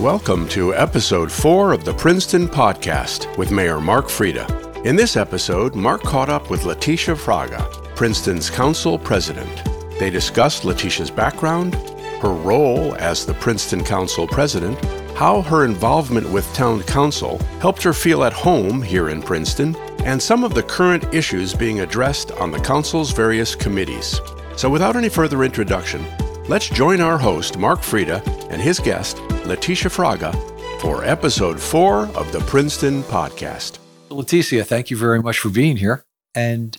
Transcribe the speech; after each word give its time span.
Welcome 0.00 0.48
to 0.50 0.76
episode 0.76 1.30
four 1.30 1.72
of 1.72 1.84
the 1.84 1.92
Princeton 1.92 2.46
Podcast 2.46 3.36
with 3.36 3.50
Mayor 3.50 3.80
Mark 3.80 4.04
Freda. 4.06 4.46
In 4.84 4.94
this 4.94 5.16
episode, 5.16 5.74
Mark 5.74 6.04
caught 6.04 6.28
up 6.28 6.50
with 6.50 6.62
Leticia 6.62 7.16
Fraga, 7.16 7.68
Princeton's 7.96 8.48
council 8.48 8.96
president. 8.96 9.64
They 9.98 10.08
discussed 10.08 10.62
Leticia's 10.62 11.10
background, 11.10 11.74
her 12.22 12.32
role 12.32 12.94
as 12.94 13.26
the 13.26 13.34
Princeton 13.34 13.82
Council 13.82 14.28
president, 14.28 14.78
how 15.16 15.42
her 15.42 15.64
involvement 15.64 16.30
with 16.30 16.46
town 16.54 16.84
council 16.84 17.38
helped 17.60 17.82
her 17.82 17.92
feel 17.92 18.22
at 18.22 18.32
home 18.32 18.80
here 18.80 19.08
in 19.08 19.20
Princeton, 19.20 19.74
and 20.04 20.22
some 20.22 20.44
of 20.44 20.54
the 20.54 20.62
current 20.62 21.12
issues 21.12 21.54
being 21.54 21.80
addressed 21.80 22.30
on 22.30 22.52
the 22.52 22.60
council's 22.60 23.10
various 23.10 23.56
committees. 23.56 24.20
So, 24.54 24.70
without 24.70 24.94
any 24.94 25.08
further 25.08 25.42
introduction, 25.42 26.04
let's 26.48 26.68
join 26.68 27.00
our 27.00 27.18
host, 27.18 27.58
Mark 27.58 27.80
Freda, 27.80 28.24
and 28.48 28.62
his 28.62 28.78
guest, 28.78 29.20
Leticia 29.48 29.88
Fraga, 29.88 30.30
for 30.78 31.02
episode 31.06 31.58
four 31.58 32.06
of 32.08 32.30
the 32.32 32.40
Princeton 32.40 33.02
Podcast. 33.04 33.78
Leticia, 34.10 34.62
thank 34.62 34.90
you 34.90 34.96
very 34.98 35.22
much 35.22 35.38
for 35.38 35.48
being 35.48 35.78
here. 35.78 36.04
And 36.34 36.76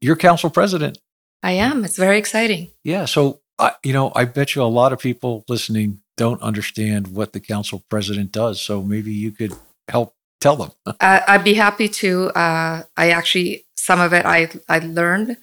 you're 0.00 0.16
council 0.16 0.48
president. 0.48 0.96
I 1.42 1.52
am. 1.52 1.84
It's 1.84 1.98
very 1.98 2.16
exciting. 2.16 2.70
Yeah. 2.82 3.04
So, 3.04 3.40
uh, 3.58 3.72
you 3.84 3.92
know, 3.92 4.10
I 4.16 4.24
bet 4.24 4.54
you 4.54 4.62
a 4.62 4.64
lot 4.64 4.94
of 4.94 4.98
people 5.00 5.44
listening 5.48 6.00
don't 6.16 6.40
understand 6.40 7.08
what 7.08 7.34
the 7.34 7.40
council 7.40 7.84
president 7.90 8.32
does. 8.32 8.58
So 8.58 8.82
maybe 8.82 9.12
you 9.12 9.30
could 9.30 9.52
help 9.88 10.14
tell 10.40 10.56
them. 10.56 10.70
uh, 10.86 11.20
I'd 11.28 11.44
be 11.44 11.54
happy 11.54 11.88
to. 11.88 12.28
Uh, 12.30 12.84
I 12.96 13.10
actually, 13.10 13.66
some 13.76 14.00
of 14.00 14.14
it 14.14 14.24
I, 14.24 14.48
I 14.66 14.78
learned 14.78 15.36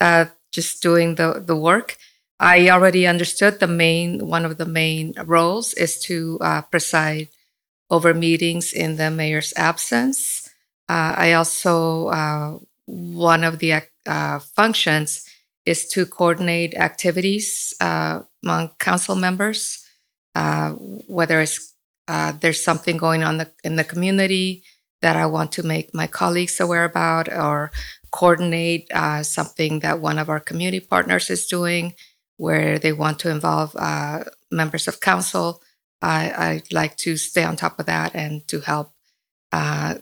uh, 0.00 0.24
just 0.50 0.82
doing 0.82 1.16
the, 1.16 1.44
the 1.44 1.56
work. 1.56 1.98
I 2.38 2.68
already 2.68 3.06
understood 3.06 3.60
the 3.60 3.66
main, 3.66 4.28
one 4.28 4.44
of 4.44 4.58
the 4.58 4.66
main 4.66 5.14
roles 5.24 5.72
is 5.74 5.98
to 6.00 6.38
uh, 6.40 6.62
preside 6.62 7.28
over 7.90 8.12
meetings 8.12 8.72
in 8.72 8.96
the 8.96 9.10
mayor's 9.10 9.54
absence. 9.56 10.50
Uh, 10.88 11.14
I 11.16 11.32
also, 11.32 12.08
uh, 12.08 12.58
one 12.84 13.42
of 13.42 13.58
the 13.58 13.82
uh, 14.06 14.38
functions 14.40 15.24
is 15.64 15.88
to 15.88 16.04
coordinate 16.04 16.74
activities 16.74 17.74
uh, 17.80 18.20
among 18.44 18.70
council 18.78 19.16
members, 19.16 19.84
uh, 20.34 20.72
whether 20.72 21.40
it's 21.40 21.72
there's 22.40 22.62
something 22.62 22.96
going 22.98 23.24
on 23.24 23.38
the, 23.38 23.50
in 23.64 23.76
the 23.76 23.82
community 23.82 24.62
that 25.02 25.16
I 25.16 25.26
want 25.26 25.50
to 25.52 25.62
make 25.64 25.92
my 25.92 26.06
colleagues 26.06 26.60
aware 26.60 26.84
about, 26.84 27.32
or 27.32 27.72
coordinate 28.12 28.88
something 29.22 29.80
that 29.80 30.00
one 30.00 30.18
of 30.18 30.28
our 30.28 30.38
community 30.38 30.80
partners 30.80 31.30
is 31.30 31.46
doing 31.46 31.94
where 32.36 32.78
they 32.78 32.92
want 32.92 33.18
to 33.20 33.30
involve 33.30 33.74
uh, 33.76 34.24
members 34.50 34.88
of 34.88 35.00
council. 35.00 35.62
I, 36.02 36.54
would 36.54 36.72
like 36.72 36.96
to 36.98 37.16
stay 37.16 37.42
on 37.42 37.56
top 37.56 37.80
of 37.80 37.86
that 37.86 38.14
and 38.14 38.46
to 38.48 38.60
help 38.60 38.92
uh, 39.52 39.94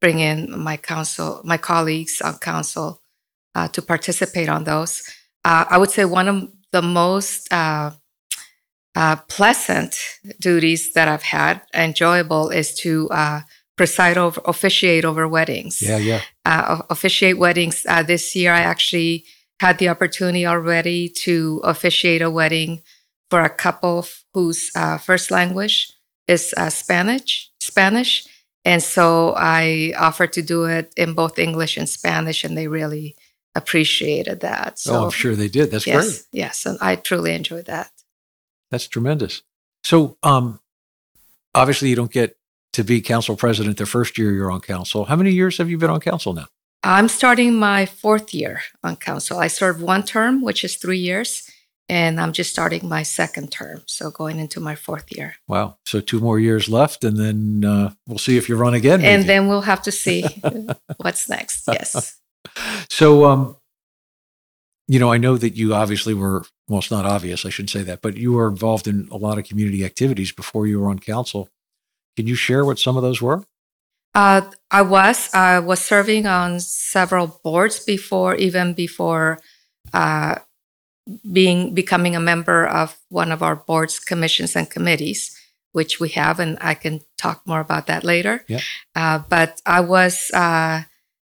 bring 0.00 0.20
in 0.20 0.58
my 0.58 0.76
council, 0.76 1.40
my 1.44 1.56
colleagues 1.58 2.20
on 2.20 2.38
council 2.38 3.00
uh, 3.54 3.68
to 3.68 3.82
participate 3.82 4.48
on 4.48 4.64
those. 4.64 5.02
Uh, 5.44 5.64
I 5.68 5.78
would 5.78 5.90
say 5.90 6.04
one 6.04 6.28
of 6.28 6.48
the 6.72 6.82
most 6.82 7.52
uh, 7.52 7.90
uh, 8.94 9.16
pleasant 9.28 9.96
duties 10.40 10.92
that 10.92 11.08
I've 11.08 11.22
had, 11.22 11.62
enjoyable, 11.74 12.50
is 12.50 12.74
to 12.76 13.08
preside 13.76 14.16
over, 14.16 14.40
officiate 14.44 15.04
over 15.04 15.26
weddings. 15.26 15.82
Yeah, 15.82 15.98
yeah. 15.98 16.20
officiate 16.90 17.38
weddings. 17.38 17.82
this 18.06 18.34
year, 18.36 18.52
I 18.52 18.60
actually 18.60 19.24
had 19.60 19.78
the 19.78 19.88
opportunity 19.88 20.46
already 20.46 21.08
to 21.08 21.60
officiate 21.64 22.22
a 22.22 22.30
wedding 22.30 22.82
for 23.30 23.40
a 23.40 23.50
couple 23.50 24.06
whose 24.32 24.70
uh, 24.74 24.98
first 24.98 25.30
language 25.30 25.92
is 26.28 26.54
uh, 26.56 26.70
Spanish. 26.70 27.50
Spanish, 27.60 28.26
and 28.64 28.82
so 28.82 29.34
I 29.36 29.94
offered 29.96 30.32
to 30.34 30.42
do 30.42 30.64
it 30.64 30.92
in 30.96 31.14
both 31.14 31.38
English 31.38 31.76
and 31.76 31.88
Spanish, 31.88 32.44
and 32.44 32.56
they 32.56 32.68
really 32.68 33.16
appreciated 33.54 34.40
that. 34.40 34.78
So, 34.78 34.94
oh, 34.94 35.04
I'm 35.04 35.10
sure 35.10 35.34
they 35.34 35.48
did. 35.48 35.70
That's 35.70 35.86
yes, 35.86 36.04
great. 36.04 36.22
Yes, 36.32 36.66
and 36.66 36.78
I 36.80 36.96
truly 36.96 37.34
enjoyed 37.34 37.66
that. 37.66 37.90
That's 38.70 38.88
tremendous. 38.88 39.42
So, 39.84 40.16
um, 40.22 40.60
obviously, 41.54 41.90
you 41.90 41.96
don't 41.96 42.10
get 42.10 42.36
to 42.72 42.84
be 42.84 43.00
council 43.00 43.36
president 43.36 43.76
the 43.76 43.86
first 43.86 44.18
year 44.18 44.32
you're 44.32 44.50
on 44.50 44.60
council. 44.60 45.04
How 45.04 45.16
many 45.16 45.30
years 45.30 45.58
have 45.58 45.70
you 45.70 45.78
been 45.78 45.90
on 45.90 46.00
council 46.00 46.32
now? 46.32 46.46
I'm 46.86 47.08
starting 47.08 47.54
my 47.54 47.86
fourth 47.86 48.34
year 48.34 48.60
on 48.82 48.96
council. 48.96 49.38
I 49.38 49.46
served 49.46 49.80
one 49.80 50.02
term, 50.02 50.42
which 50.42 50.62
is 50.64 50.76
three 50.76 50.98
years, 50.98 51.50
and 51.88 52.20
I'm 52.20 52.34
just 52.34 52.50
starting 52.50 52.86
my 52.86 53.02
second 53.02 53.50
term. 53.50 53.82
So 53.86 54.10
going 54.10 54.38
into 54.38 54.60
my 54.60 54.74
fourth 54.74 55.06
year. 55.10 55.36
Wow. 55.48 55.78
So 55.86 56.00
two 56.00 56.20
more 56.20 56.38
years 56.38 56.68
left, 56.68 57.02
and 57.02 57.16
then 57.16 57.64
uh, 57.64 57.94
we'll 58.06 58.18
see 58.18 58.36
if 58.36 58.50
you 58.50 58.56
run 58.56 58.74
again. 58.74 59.00
Maybe. 59.00 59.14
And 59.14 59.24
then 59.24 59.48
we'll 59.48 59.62
have 59.62 59.80
to 59.82 59.90
see 59.90 60.24
what's 60.98 61.28
next. 61.28 61.64
Yes. 61.68 62.20
So, 62.90 63.24
um, 63.24 63.56
you 64.86 65.00
know, 65.00 65.10
I 65.10 65.16
know 65.16 65.38
that 65.38 65.56
you 65.56 65.74
obviously 65.74 66.12
were, 66.12 66.44
well, 66.68 66.78
it's 66.78 66.90
not 66.90 67.06
obvious, 67.06 67.46
I 67.46 67.48
shouldn't 67.48 67.70
say 67.70 67.82
that, 67.82 68.02
but 68.02 68.18
you 68.18 68.34
were 68.34 68.46
involved 68.46 68.86
in 68.86 69.08
a 69.10 69.16
lot 69.16 69.38
of 69.38 69.44
community 69.44 69.82
activities 69.82 70.30
before 70.30 70.66
you 70.66 70.78
were 70.78 70.90
on 70.90 70.98
council. 70.98 71.48
Can 72.16 72.26
you 72.26 72.34
share 72.34 72.64
what 72.64 72.78
some 72.78 72.98
of 72.98 73.02
those 73.02 73.22
were? 73.22 73.44
Uh, 74.14 74.42
I 74.70 74.82
was. 74.82 75.32
I 75.34 75.58
was 75.58 75.80
serving 75.80 76.26
on 76.26 76.60
several 76.60 77.40
boards 77.42 77.84
before, 77.84 78.36
even 78.36 78.74
before 78.74 79.40
uh, 79.92 80.36
being 81.30 81.74
becoming 81.74 82.14
a 82.14 82.20
member 82.20 82.66
of 82.66 82.96
one 83.08 83.32
of 83.32 83.42
our 83.42 83.56
boards, 83.56 83.98
commissions, 83.98 84.54
and 84.56 84.70
committees, 84.70 85.36
which 85.72 85.98
we 85.98 86.10
have, 86.10 86.38
and 86.38 86.56
I 86.60 86.74
can 86.74 87.00
talk 87.18 87.42
more 87.46 87.60
about 87.60 87.86
that 87.88 88.04
later. 88.04 88.44
Yeah. 88.46 88.60
Uh, 88.94 89.18
but 89.28 89.60
I 89.66 89.80
was 89.80 90.30
uh, 90.32 90.82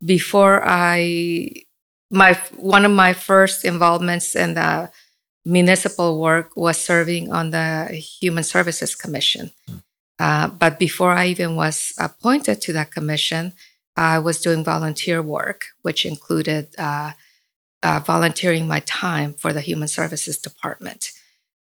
before 0.04 0.62
I 0.64 1.64
my 2.10 2.34
one 2.56 2.84
of 2.84 2.90
my 2.90 3.12
first 3.12 3.64
involvements 3.64 4.34
in 4.34 4.54
the 4.54 4.90
municipal 5.44 6.20
work 6.20 6.56
was 6.56 6.78
serving 6.78 7.32
on 7.32 7.50
the 7.50 7.86
Human 8.20 8.44
Services 8.44 8.94
Commission. 8.94 9.50
Mm. 9.70 9.82
Uh, 10.22 10.46
but 10.46 10.78
before 10.78 11.10
I 11.10 11.26
even 11.26 11.56
was 11.56 11.92
appointed 11.98 12.60
to 12.60 12.72
that 12.74 12.92
commission, 12.92 13.54
I 13.96 14.20
was 14.20 14.40
doing 14.40 14.62
volunteer 14.62 15.20
work, 15.20 15.64
which 15.82 16.06
included 16.06 16.68
uh, 16.78 17.10
uh, 17.82 17.98
volunteering 18.06 18.68
my 18.68 18.78
time 18.86 19.34
for 19.34 19.52
the 19.52 19.60
Human 19.60 19.88
Services 19.88 20.38
Department, 20.38 21.10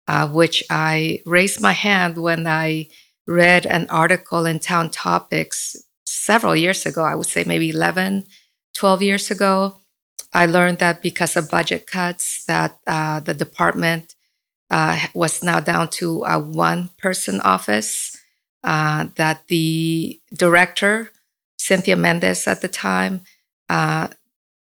uh, 0.08 0.26
which 0.28 0.64
I 0.70 1.20
raised 1.26 1.60
my 1.60 1.72
hand 1.72 2.16
when 2.16 2.46
I 2.46 2.88
read 3.26 3.66
an 3.66 3.88
article 3.90 4.46
in 4.46 4.58
Town 4.58 4.88
Topics 4.88 5.76
several 6.06 6.56
years 6.56 6.86
ago. 6.86 7.02
I 7.02 7.14
would 7.14 7.26
say 7.26 7.44
maybe 7.46 7.68
11, 7.68 8.24
12 8.72 9.02
years 9.02 9.30
ago. 9.30 9.80
I 10.32 10.46
learned 10.46 10.78
that 10.78 11.02
because 11.02 11.36
of 11.36 11.50
budget 11.50 11.86
cuts, 11.86 12.46
that 12.46 12.78
uh, 12.86 13.20
the 13.20 13.34
department 13.34 14.14
was 15.12 15.42
now 15.42 15.60
down 15.60 15.88
to 15.88 16.24
a 16.24 16.38
one 16.38 16.88
person 16.96 17.42
office 17.42 18.15
uh, 18.66 19.06
that 19.14 19.46
the 19.46 20.20
director, 20.34 21.12
Cynthia 21.56 21.94
Mendez 21.94 22.48
at 22.48 22.62
the 22.62 22.68
time, 22.68 23.20
uh, 23.68 24.08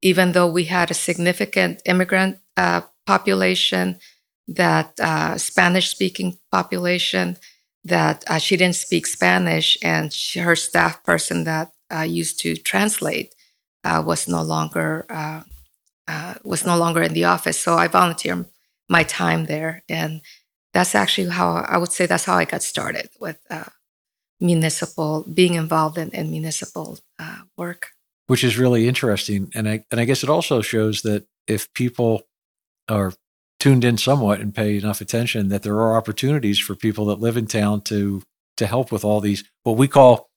even 0.02 0.32
though 0.32 0.48
we 0.48 0.66
had 0.66 0.90
a 0.90 0.96
significant 0.96 1.82
immigrant 1.86 2.40
uh, 2.58 2.82
population, 3.06 4.00
that 4.48 5.00
uh, 5.00 5.38
Spanish 5.38 5.90
speaking 5.90 6.38
population, 6.52 7.38
that 7.86 8.24
uh, 8.28 8.40
she 8.40 8.58
didn't 8.58 8.76
speak 8.76 9.06
Spanish, 9.06 9.78
and 9.84 10.12
she, 10.12 10.40
her 10.40 10.56
staff 10.56 11.04
person 11.04 11.44
that 11.44 11.72
used 12.08 12.40
to 12.40 12.56
translate 12.56 13.36
was 13.86 14.28
no 14.28 14.42
longer 14.42 15.06
was 16.44 16.66
no 16.66 16.76
longer 16.76 17.04
in 17.04 17.14
the 17.14 17.26
office. 17.26 17.60
So 17.60 17.76
I 17.76 17.88
volunteered 17.88 18.46
my 18.90 19.04
time 19.04 19.46
there, 19.46 19.84
and 19.88 20.22
that's 20.74 20.96
actually 20.96 21.30
how 21.30 21.54
I 21.56 21.78
would 21.78 21.92
say 21.92 22.08
that's 22.08 22.26
how 22.26 22.36
I 22.36 22.46
got 22.46 22.64
started 22.64 23.10
with 23.20 23.38
uh, 23.50 23.70
municipal, 24.44 25.26
being 25.34 25.56
involved 25.56 25.98
in, 25.98 26.10
in 26.10 26.30
municipal 26.30 27.00
uh, 27.18 27.42
work. 27.58 27.88
Which 28.28 28.44
is 28.44 28.58
really 28.58 28.88
interesting. 28.88 29.50
And 29.56 29.68
I, 29.68 29.86
and 29.90 30.00
I 30.00 30.06
guess 30.06 30.24
it 30.24 30.30
also 30.30 30.62
shows 30.62 31.02
that 31.02 31.26
if 31.48 31.74
people 31.74 32.24
are 32.90 33.14
tuned 33.60 33.84
in 33.84 33.98
somewhat 33.98 34.40
and 34.40 34.54
pay 34.54 34.78
enough 34.78 35.02
attention, 35.02 35.48
that 35.50 35.64
there 35.64 35.76
are 35.76 35.98
opportunities 35.98 36.60
for 36.60 36.76
people 36.76 37.06
that 37.06 37.20
live 37.20 37.38
in 37.38 37.48
town 37.48 37.82
to, 37.82 38.22
to 38.58 38.68
help 38.68 38.92
with 38.92 39.06
all 39.06 39.22
these, 39.22 39.44
what 39.64 39.78
we 39.78 39.88
call 39.88 40.30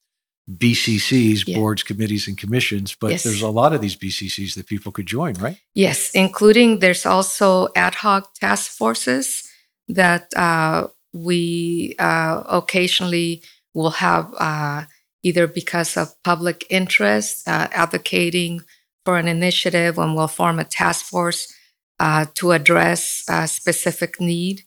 BCCs, 0.51 1.45
yeah. 1.47 1.57
boards, 1.57 1.83
committees, 1.83 2.29
and 2.29 2.39
commissions, 2.39 2.97
but 3.01 3.11
yes. 3.11 3.25
there's 3.25 3.43
a 3.43 3.49
lot 3.51 3.73
of 3.73 3.81
these 3.81 3.97
BCCs 3.97 4.55
that 4.55 4.67
people 4.67 4.93
could 4.93 5.07
join, 5.07 5.35
right? 5.35 5.59
Yes, 5.75 6.13
including 6.15 6.79
there's 6.79 7.05
also 7.05 7.69
ad 7.75 7.97
hoc 7.97 8.35
task 8.35 8.71
forces 8.71 9.51
that 9.89 10.33
uh, 10.37 10.87
we 11.13 11.97
uh, 11.99 12.45
occasionally 12.49 13.43
will 13.77 13.93
have 13.93 14.35
uh, 14.41 14.85
either 15.25 15.47
because 15.49 15.97
of 15.99 16.15
public 16.25 16.67
interest 16.71 17.49
uh, 17.49 17.69
advocating 17.73 18.63
for 19.05 19.19
an 19.19 19.29
initiative 19.29 19.99
and 19.99 20.17
we'll 20.17 20.29
form 20.29 20.59
a 20.61 20.65
task 20.65 21.07
force 21.07 21.53
uh, 22.01 22.27
to 22.35 22.53
address 22.53 23.25
a 23.29 23.49
specific 23.49 24.21
need. 24.21 24.63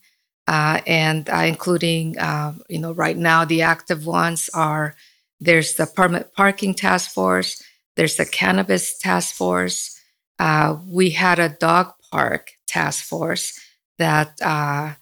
uh, 0.48 0.80
and 0.86 1.30
uh, 1.30 1.44
including, 1.46 2.18
uh, 2.18 2.54
you 2.68 2.78
know, 2.78 2.92
right 2.92 3.16
now 3.16 3.44
the 3.44 3.62
active 3.62 4.06
ones 4.06 4.50
are 4.54 4.96
there's 5.40 5.74
the 5.76 5.86
permit 5.86 6.34
parking 6.34 6.74
task 6.74 7.12
force, 7.12 7.62
there's 7.96 8.16
the 8.16 8.26
cannabis 8.26 8.98
task 8.98 9.34
force. 9.34 9.98
Uh, 10.38 10.76
we 10.86 11.10
had 11.10 11.38
a 11.38 11.48
dog 11.48 11.92
park 12.12 12.52
task 12.66 13.04
force 13.04 13.58
that 13.98 14.32
uh, 14.42 14.94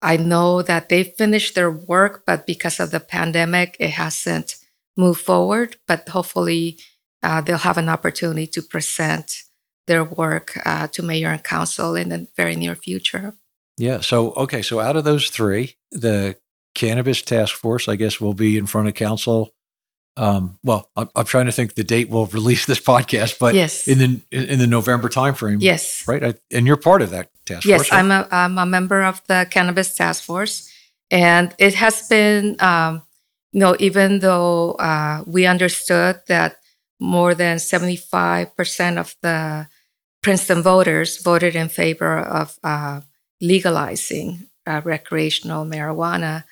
I 0.00 0.16
know 0.16 0.62
that 0.62 0.88
they 0.88 1.04
finished 1.04 1.54
their 1.54 1.70
work, 1.70 2.22
but 2.26 2.46
because 2.46 2.78
of 2.80 2.90
the 2.90 3.00
pandemic, 3.00 3.76
it 3.80 3.90
hasn't 3.90 4.56
moved 4.96 5.20
forward. 5.20 5.76
But 5.86 6.08
hopefully, 6.08 6.78
uh, 7.22 7.40
they'll 7.40 7.58
have 7.58 7.78
an 7.78 7.88
opportunity 7.88 8.46
to 8.48 8.62
present 8.62 9.42
their 9.86 10.04
work 10.04 10.58
uh, 10.64 10.86
to 10.88 11.02
mayor 11.02 11.30
and 11.30 11.42
council 11.42 11.96
in 11.96 12.10
the 12.10 12.28
very 12.36 12.54
near 12.54 12.74
future. 12.74 13.34
Yeah. 13.76 14.00
So, 14.00 14.32
okay. 14.32 14.62
So, 14.62 14.80
out 14.80 14.96
of 14.96 15.04
those 15.04 15.30
three, 15.30 15.76
the 15.90 16.36
cannabis 16.74 17.22
task 17.22 17.54
force, 17.54 17.88
I 17.88 17.96
guess, 17.96 18.20
will 18.20 18.34
be 18.34 18.56
in 18.56 18.66
front 18.66 18.88
of 18.88 18.94
council. 18.94 19.52
Um, 20.18 20.58
well, 20.64 20.90
I'm, 20.96 21.08
I'm, 21.14 21.24
trying 21.24 21.46
to 21.46 21.52
think 21.52 21.74
the 21.74 21.84
date 21.84 22.10
we'll 22.10 22.26
release 22.40 22.66
this 22.66 22.80
podcast, 22.80 23.38
but 23.38 23.54
yes. 23.54 23.86
in 23.86 23.98
the 23.98 24.20
in 24.32 24.58
the 24.58 24.66
November 24.66 25.08
timeframe. 25.08 25.58
Yes. 25.60 26.06
Right. 26.08 26.24
I, 26.24 26.34
and 26.50 26.66
you're 26.66 26.76
part 26.76 27.02
of 27.02 27.10
that 27.10 27.30
task 27.46 27.64
yes, 27.64 27.78
force. 27.78 27.92
Yes, 27.92 27.98
I'm 27.98 28.10
a 28.10 28.28
I'm 28.32 28.58
a 28.58 28.66
member 28.66 29.02
of 29.02 29.22
the 29.28 29.46
cannabis 29.48 29.94
task 29.94 30.24
force, 30.24 30.68
and 31.10 31.54
it 31.58 31.74
has 31.74 32.08
been, 32.08 32.56
um, 32.58 33.02
you 33.52 33.60
know, 33.60 33.76
even 33.78 34.18
though 34.18 34.72
uh, 34.72 35.22
we 35.24 35.46
understood 35.46 36.20
that 36.26 36.56
more 36.98 37.32
than 37.32 37.60
75 37.60 38.56
percent 38.56 38.98
of 38.98 39.14
the 39.22 39.68
Princeton 40.20 40.62
voters 40.62 41.22
voted 41.22 41.54
in 41.54 41.68
favor 41.68 42.18
of 42.18 42.58
uh, 42.64 43.02
legalizing 43.40 44.48
uh, 44.66 44.80
recreational 44.84 45.64
marijuana, 45.64 46.42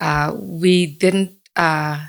uh, 0.00 0.34
we 0.34 0.86
didn't 0.86 1.36
uh, 1.56 2.06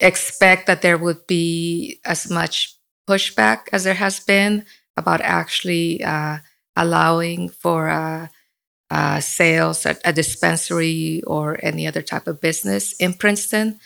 expect 0.00 0.66
that 0.66 0.82
there 0.82 0.98
would 0.98 1.26
be 1.26 2.00
as 2.04 2.30
much 2.30 2.76
pushback 3.08 3.68
as 3.72 3.84
there 3.84 3.94
has 3.94 4.20
been 4.20 4.64
about 4.96 5.20
actually 5.20 6.02
uh, 6.02 6.38
allowing 6.76 7.48
for 7.48 7.88
uh, 7.88 8.28
uh, 8.90 9.20
sales 9.20 9.86
at 9.86 10.00
a 10.04 10.12
dispensary 10.12 11.22
or 11.26 11.58
any 11.62 11.86
other 11.86 12.02
type 12.02 12.26
of 12.26 12.40
business 12.40 12.92
in 12.94 13.14
Princeton. 13.14 13.78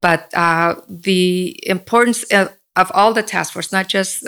But 0.00 0.30
the 0.30 1.58
importance 1.68 2.22
of, 2.24 2.56
of, 2.76 2.90
all 2.94 3.12
the 3.12 3.22
task 3.22 3.52
force, 3.52 3.72
not 3.72 3.88
just 3.88 4.24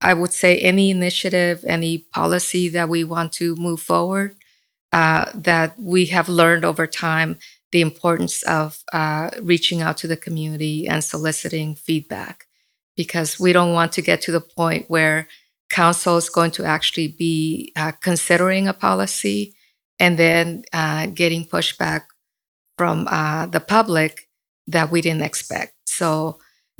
I 0.00 0.14
would 0.14 0.32
say 0.32 0.58
any 0.58 0.90
initiative, 0.90 1.64
any 1.66 1.98
policy 1.98 2.68
that 2.68 2.88
we 2.88 3.04
want 3.04 3.32
to 3.34 3.56
move 3.56 3.80
forward, 3.80 4.36
uh, 4.92 5.30
that 5.34 5.78
we 5.78 6.06
have 6.06 6.28
learned 6.28 6.64
over 6.64 6.86
time 6.86 7.38
the 7.72 7.80
importance 7.80 8.42
of 8.44 8.82
uh, 8.92 9.30
reaching 9.42 9.82
out 9.82 9.96
to 9.98 10.06
the 10.06 10.16
community 10.16 10.88
and 10.88 11.04
soliciting 11.04 11.74
feedback 11.74 12.46
because 12.96 13.38
we 13.38 13.52
don't 13.52 13.74
want 13.74 13.92
to 13.92 14.02
get 14.02 14.20
to 14.22 14.32
the 14.32 14.40
point 14.40 14.86
where 14.88 15.28
council 15.70 16.16
is 16.16 16.30
going 16.30 16.50
to 16.50 16.64
actually 16.64 17.08
be 17.08 17.72
uh, 17.76 17.92
considering 18.02 18.66
a 18.66 18.72
policy 18.72 19.54
and 19.98 20.18
then 20.18 20.62
uh, 20.72 21.06
getting 21.06 21.44
pushback 21.44 22.02
from 22.76 23.06
uh, 23.10 23.46
the 23.46 23.60
public 23.60 24.28
that 24.66 24.90
we 24.90 25.00
didn't 25.00 25.22
expect. 25.22 25.74
So 25.84 26.38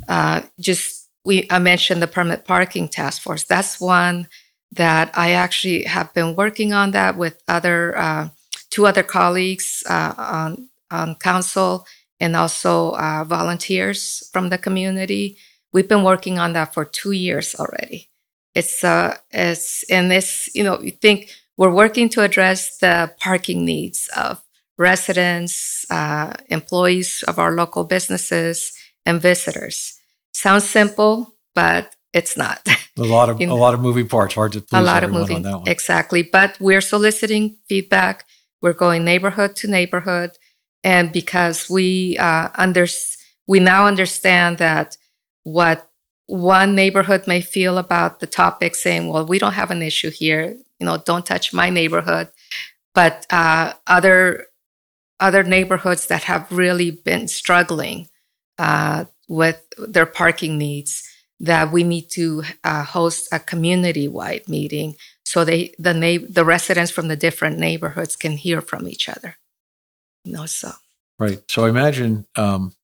uh, 0.08 0.42
just 0.60 1.08
we 1.24 1.46
I 1.50 1.58
mentioned 1.58 2.00
the 2.00 2.06
permit 2.06 2.44
parking 2.44 2.88
task 2.88 3.22
force. 3.22 3.44
That's 3.44 3.80
one 3.80 4.28
that 4.72 5.10
I 5.14 5.32
actually 5.32 5.84
have 5.84 6.12
been 6.14 6.36
working 6.36 6.72
on 6.72 6.92
that 6.92 7.16
with 7.16 7.42
other 7.48 7.96
uh, 7.96 8.28
two 8.70 8.86
other 8.86 9.02
colleagues 9.02 9.82
uh, 9.88 10.14
on 10.16 10.68
on 10.90 11.14
council 11.16 11.86
and 12.20 12.34
also 12.34 12.92
uh, 12.92 13.24
volunteers 13.24 14.28
from 14.32 14.48
the 14.48 14.58
community. 14.58 15.36
We've 15.72 15.88
been 15.88 16.02
working 16.02 16.38
on 16.38 16.52
that 16.54 16.74
for 16.74 16.84
two 16.84 17.12
years 17.12 17.54
already. 17.54 18.08
It's 18.54 18.82
uh 18.82 19.16
it's 19.30 19.84
and 19.90 20.10
this 20.10 20.48
you 20.54 20.64
know 20.64 20.80
you 20.80 20.90
think 20.90 21.30
we're 21.56 21.70
working 21.70 22.08
to 22.10 22.22
address 22.22 22.78
the 22.78 23.12
parking 23.20 23.64
needs 23.64 24.08
of 24.16 24.42
residents, 24.78 25.84
uh, 25.90 26.32
employees 26.48 27.24
of 27.28 27.38
our 27.38 27.52
local 27.52 27.84
businesses, 27.84 28.72
and 29.04 29.20
visitors 29.20 29.98
Sounds 30.32 30.70
simple, 30.70 31.34
but 31.52 31.96
it's 32.12 32.36
not. 32.36 32.64
A 32.96 33.02
lot 33.02 33.28
of 33.28 33.40
you 33.40 33.48
know, 33.48 33.54
a 33.54 33.56
lot 33.56 33.74
of 33.74 33.80
moving 33.80 34.06
parts. 34.06 34.34
Hard 34.34 34.52
to 34.52 34.60
please 34.60 34.78
a 34.78 34.82
lot 34.82 35.02
of 35.02 35.10
moving 35.10 35.44
exactly. 35.66 36.22
But 36.22 36.56
we're 36.60 36.80
soliciting 36.80 37.56
feedback. 37.68 38.24
We're 38.62 38.72
going 38.72 39.04
neighborhood 39.04 39.56
to 39.56 39.68
neighborhood, 39.68 40.38
and 40.84 41.12
because 41.12 41.68
we 41.68 42.16
uh, 42.18 42.48
under 42.56 42.86
we 43.46 43.60
now 43.60 43.86
understand 43.86 44.58
that 44.58 44.96
what 45.44 45.90
one 46.26 46.74
neighborhood 46.74 47.26
may 47.26 47.40
feel 47.40 47.78
about 47.78 48.20
the 48.20 48.26
topic, 48.26 48.74
saying, 48.74 49.08
"Well, 49.08 49.26
we 49.26 49.38
don't 49.38 49.54
have 49.54 49.70
an 49.70 49.82
issue 49.82 50.10
here. 50.10 50.56
You 50.78 50.86
know, 50.86 50.98
don't 50.98 51.26
touch 51.26 51.52
my 51.52 51.70
neighborhood," 51.70 52.28
but 52.94 53.26
uh, 53.30 53.74
other 53.86 54.46
other 55.20 55.42
neighborhoods 55.42 56.06
that 56.06 56.24
have 56.24 56.50
really 56.52 56.90
been 56.90 57.28
struggling 57.28 58.08
uh, 58.58 59.04
with 59.28 59.62
their 59.76 60.06
parking 60.06 60.58
needs 60.58 61.02
that 61.40 61.72
we 61.72 61.84
need 61.84 62.08
to 62.10 62.42
uh, 62.64 62.84
host 62.84 63.28
a 63.32 63.38
community-wide 63.38 64.48
meeting 64.48 64.94
so 65.24 65.44
they 65.44 65.72
the 65.78 65.94
na- 65.94 66.26
the 66.28 66.44
residents 66.44 66.90
from 66.90 67.08
the 67.08 67.16
different 67.16 67.58
neighborhoods 67.58 68.16
can 68.16 68.32
hear 68.32 68.60
from 68.60 68.88
each 68.88 69.08
other 69.08 69.36
know 70.24 70.46
so 70.46 70.70
right 71.18 71.42
so 71.48 71.64
i 71.64 71.68
imagine 71.68 72.26
um, 72.36 72.74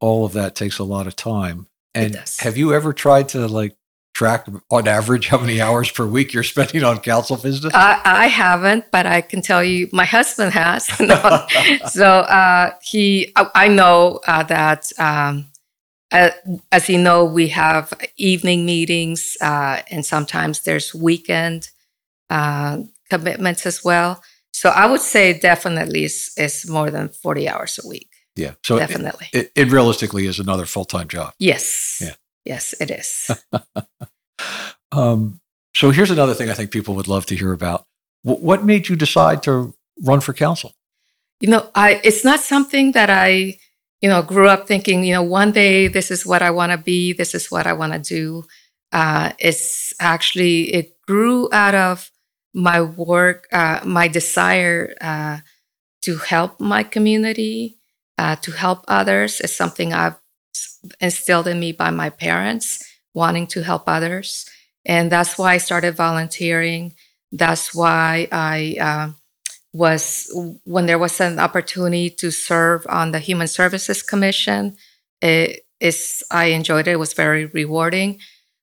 all 0.00 0.24
of 0.24 0.32
that 0.32 0.54
takes 0.54 0.78
a 0.78 0.84
lot 0.84 1.06
of 1.06 1.16
time 1.16 1.66
and 1.94 2.16
have 2.38 2.56
you 2.56 2.74
ever 2.74 2.92
tried 2.92 3.28
to 3.30 3.46
like 3.46 3.76
track 4.16 4.46
on 4.70 4.88
average 4.88 5.28
how 5.28 5.36
many 5.36 5.60
hours 5.60 5.90
per 5.90 6.06
week 6.06 6.32
you're 6.32 6.42
spending 6.42 6.82
on 6.82 6.98
council 7.00 7.36
business? 7.36 7.74
I, 7.74 8.00
I 8.02 8.26
haven't, 8.28 8.90
but 8.90 9.04
I 9.04 9.20
can 9.20 9.42
tell 9.42 9.62
you 9.62 9.90
my 9.92 10.06
husband 10.06 10.52
has. 10.54 10.86
so 11.92 12.06
uh, 12.06 12.70
he, 12.82 13.30
I 13.36 13.68
know 13.68 14.20
uh, 14.26 14.42
that, 14.44 14.90
um, 14.98 15.48
uh, 16.10 16.30
as 16.72 16.88
you 16.88 16.96
know, 16.96 17.26
we 17.26 17.48
have 17.48 17.92
evening 18.16 18.64
meetings, 18.64 19.36
uh, 19.42 19.82
and 19.90 20.06
sometimes 20.06 20.62
there's 20.62 20.94
weekend 20.94 21.68
uh, 22.30 22.78
commitments 23.10 23.66
as 23.66 23.84
well. 23.84 24.22
So 24.56 24.70
I 24.70 24.86
would 24.86 25.02
say 25.02 25.38
definitely 25.38 26.04
it's, 26.04 26.32
it's 26.38 26.66
more 26.66 26.90
than 26.90 27.10
40 27.10 27.46
hours 27.46 27.78
a 27.84 27.86
week. 27.86 28.10
Yeah. 28.36 28.54
So 28.64 28.78
definitely. 28.78 29.28
It, 29.34 29.52
it, 29.54 29.68
it 29.68 29.70
realistically 29.70 30.24
is 30.24 30.40
another 30.40 30.64
full 30.64 30.86
time 30.86 31.08
job. 31.08 31.34
Yes. 31.38 32.00
Yeah. 32.02 32.14
Yes, 32.46 32.74
it 32.80 32.90
is. 32.90 33.30
um, 34.92 35.40
so 35.74 35.90
here's 35.90 36.10
another 36.10 36.32
thing 36.32 36.48
I 36.48 36.54
think 36.54 36.70
people 36.70 36.94
would 36.94 37.06
love 37.06 37.26
to 37.26 37.36
hear 37.36 37.52
about. 37.52 37.84
W- 38.24 38.42
what 38.42 38.64
made 38.64 38.88
you 38.88 38.96
decide 38.96 39.42
to 39.42 39.74
run 40.02 40.20
for 40.20 40.32
council? 40.32 40.72
You 41.40 41.48
know, 41.48 41.68
I 41.74 42.00
it's 42.02 42.24
not 42.24 42.40
something 42.40 42.92
that 42.92 43.10
I, 43.10 43.58
you 44.00 44.08
know, 44.08 44.22
grew 44.22 44.48
up 44.48 44.66
thinking. 44.66 45.04
You 45.04 45.16
know, 45.16 45.22
one 45.22 45.52
day 45.52 45.88
this 45.88 46.10
is 46.10 46.24
what 46.24 46.40
I 46.40 46.50
want 46.50 46.72
to 46.72 46.78
be. 46.78 47.12
This 47.12 47.34
is 47.34 47.50
what 47.50 47.66
I 47.66 47.74
want 47.74 47.92
to 47.92 47.98
do. 47.98 48.44
Uh, 48.90 49.32
it's 49.38 49.92
actually 50.00 50.72
it 50.72 50.96
grew 51.06 51.50
out 51.52 51.74
of 51.74 52.10
my 52.56 52.80
work, 52.80 53.46
uh, 53.52 53.80
my 53.84 54.08
desire 54.08 54.94
uh, 55.00 55.38
to 56.02 56.16
help 56.16 56.58
my 56.58 56.82
community, 56.82 57.76
uh, 58.16 58.36
to 58.36 58.50
help 58.50 58.84
others. 58.88 59.40
Is 59.42 59.54
something 59.54 59.92
I've 59.92 60.16
instilled 61.00 61.46
in 61.46 61.60
me 61.60 61.72
by 61.72 61.90
my 61.90 62.10
parents, 62.10 62.82
wanting 63.14 63.46
to 63.48 63.62
help 63.62 63.84
others. 63.86 64.46
And 64.84 65.12
that's 65.12 65.36
why 65.36 65.54
I 65.54 65.58
started 65.58 65.96
volunteering. 65.96 66.94
That's 67.32 67.74
why 67.74 68.28
I 68.32 68.76
uh, 68.80 69.10
was, 69.72 70.30
when 70.64 70.86
there 70.86 70.98
was 70.98 71.20
an 71.20 71.38
opportunity 71.38 72.08
to 72.10 72.30
serve 72.30 72.86
on 72.88 73.12
the 73.12 73.18
Human 73.18 73.48
Services 73.48 74.02
Commission, 74.02 74.76
it 75.20 75.66
is, 75.80 76.22
I 76.30 76.46
enjoyed 76.46 76.88
it. 76.88 76.92
It 76.92 76.98
was 76.98 77.12
very 77.12 77.46
rewarding. 77.46 78.20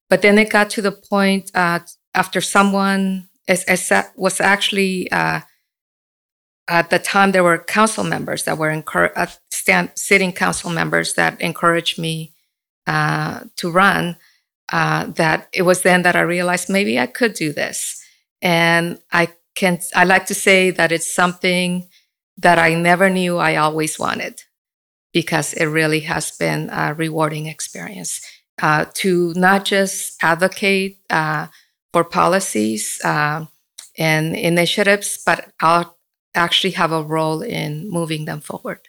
But 0.10 0.22
then 0.22 0.38
it 0.38 0.50
got 0.50 0.70
to 0.72 0.82
the 0.82 0.92
point 0.92 1.52
uh, 1.54 1.80
after 2.16 2.42
someone 2.42 3.28
is, 3.48 3.64
is, 3.66 3.92
was 4.16 4.40
actually 4.40 5.12
uh, 5.12 5.42
at 6.68 6.90
the 6.90 7.00
time 7.00 7.32
there 7.32 7.44
were 7.44 7.58
council 7.58 8.04
members 8.04 8.44
that 8.46 8.58
were 8.58 8.84
uh, 9.16 9.28
stand, 9.52 9.92
sitting 9.96 10.32
council 10.32 10.70
members 10.70 11.14
that 11.16 11.40
encouraged 11.42 12.00
me 12.00 12.34
uh, 12.88 13.42
to 13.58 13.72
run. 13.72 14.18
Uh, 14.72 15.06
that 15.08 15.50
it 15.54 15.64
was 15.64 15.82
then 15.82 16.04
that 16.04 16.16
I 16.16 16.22
realized 16.22 16.70
maybe 16.70 16.98
I 16.98 17.06
could 17.06 17.34
do 17.34 17.52
this, 17.52 18.02
and 18.42 18.98
I 19.12 19.28
can. 19.56 19.80
I 19.94 20.06
like 20.06 20.26
to 20.28 20.34
say 20.34 20.72
that 20.72 20.92
it's 20.92 21.14
something 21.14 21.90
that 22.38 22.58
I 22.58 22.74
never 22.74 23.10
knew 23.10 23.38
I 23.38 23.58
always 23.58 24.00
wanted, 24.00 24.42
because 25.12 25.54
it 25.54 25.66
really 25.66 26.00
has 26.00 26.32
been 26.32 26.70
a 26.72 26.94
rewarding 26.94 27.48
experience 27.48 28.22
uh, 28.62 28.86
to 28.96 29.34
not 29.36 29.66
just 29.66 30.18
advocate 30.24 30.98
uh, 31.10 31.48
for 31.94 32.04
policies 32.04 33.00
uh, 33.06 33.46
and 33.98 34.36
initiatives, 34.36 35.22
but 35.26 35.54
I'll 35.62 35.96
actually 36.36 36.72
have 36.72 36.92
a 36.92 37.04
role 37.04 37.42
in 37.42 37.90
moving 37.90 38.26
them 38.26 38.42
forward. 38.42 38.80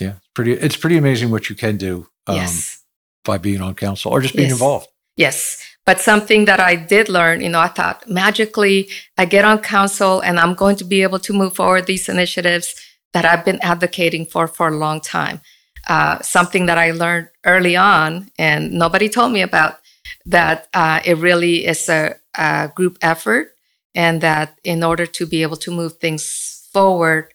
Yeah, 0.00 0.16
it's 0.18 0.28
pretty. 0.34 0.52
It's 0.52 0.76
pretty 0.76 0.96
amazing 0.96 1.30
what 1.30 1.48
you 1.48 1.56
can 1.56 1.76
do 1.76 2.08
um, 2.26 2.36
yes. 2.36 2.82
by 3.24 3.38
being 3.38 3.60
on 3.62 3.74
council 3.74 4.12
or 4.12 4.20
just 4.20 4.34
being 4.34 4.48
Yes. 4.48 4.58
involved. 4.58 4.88
Yes. 5.16 5.64
But 5.84 6.00
something 6.00 6.44
that 6.44 6.60
I 6.60 6.76
did 6.76 7.08
learn, 7.08 7.40
you 7.40 7.48
know, 7.48 7.60
I 7.60 7.68
thought 7.68 8.08
magically 8.08 8.88
I 9.16 9.24
get 9.24 9.44
on 9.44 9.58
council 9.58 10.20
and 10.20 10.38
I'm 10.38 10.54
going 10.54 10.76
to 10.76 10.84
be 10.84 11.02
able 11.02 11.18
to 11.20 11.32
move 11.32 11.56
forward 11.56 11.86
these 11.86 12.08
initiatives 12.08 12.74
that 13.14 13.24
I've 13.24 13.44
been 13.44 13.58
advocating 13.62 14.26
for 14.26 14.46
for 14.46 14.68
a 14.68 14.76
long 14.76 15.00
time. 15.00 15.40
Uh, 15.88 16.20
something 16.20 16.66
that 16.66 16.76
I 16.76 16.90
learned 16.90 17.28
early 17.46 17.74
on 17.74 18.30
and 18.38 18.72
nobody 18.72 19.08
told 19.08 19.32
me 19.32 19.40
about 19.40 19.78
that 20.26 20.68
uh, 20.74 21.00
it 21.04 21.18
really 21.18 21.66
is 21.66 21.88
a, 21.88 22.16
a 22.36 22.70
group 22.74 22.98
effort 23.02 23.54
and 23.94 24.20
that 24.20 24.58
in 24.64 24.84
order 24.84 25.06
to 25.06 25.26
be 25.26 25.42
able 25.42 25.56
to 25.56 25.70
move 25.70 25.98
things 25.98 26.68
forward, 26.72 27.32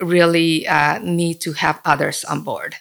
really 0.00 0.66
uh, 0.66 0.98
need 0.98 1.40
to 1.40 1.52
have 1.52 1.80
others 1.84 2.24
on 2.24 2.42
board. 2.42 2.76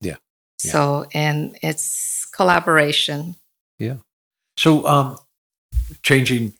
Yeah. 0.00 0.16
Yeah. 0.64 0.72
So, 0.72 1.06
and 1.12 1.56
it's 1.62 2.26
collaboration. 2.32 3.36
Yeah. 3.78 3.96
So, 4.56 4.86
um, 4.86 5.18
changing 6.02 6.54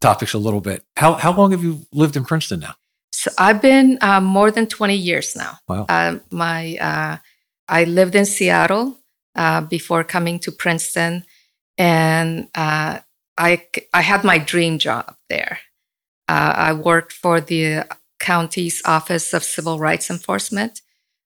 topics 0.00 0.34
a 0.34 0.38
little 0.38 0.60
bit. 0.60 0.82
How 0.96 1.14
how 1.14 1.32
long 1.32 1.52
have 1.52 1.62
you 1.62 1.86
lived 1.92 2.16
in 2.16 2.24
Princeton 2.24 2.60
now? 2.60 2.74
So 3.12 3.30
I've 3.38 3.60
been 3.60 3.98
uh, 4.00 4.20
more 4.20 4.50
than 4.50 4.66
20 4.66 4.96
years 4.96 5.36
now. 5.36 5.58
Wow. 5.68 5.86
Uh, 5.88 6.18
my 6.30 6.76
uh, 6.76 7.16
I 7.68 7.84
lived 7.84 8.14
in 8.14 8.24
Seattle 8.24 8.98
uh, 9.34 9.60
before 9.60 10.04
coming 10.04 10.38
to 10.40 10.52
Princeton, 10.52 11.24
and 11.80 12.48
uh, 12.54 12.98
I 13.38 13.66
I 13.94 14.02
had 14.02 14.22
my 14.22 14.36
dream 14.36 14.78
job 14.78 15.16
there. 15.30 15.60
Uh, 16.28 16.52
I 16.54 16.72
worked 16.74 17.12
for 17.12 17.40
the 17.40 17.86
county's 18.20 18.82
Office 18.84 19.32
of 19.32 19.42
Civil 19.42 19.78
Rights 19.78 20.10
Enforcement, 20.10 20.82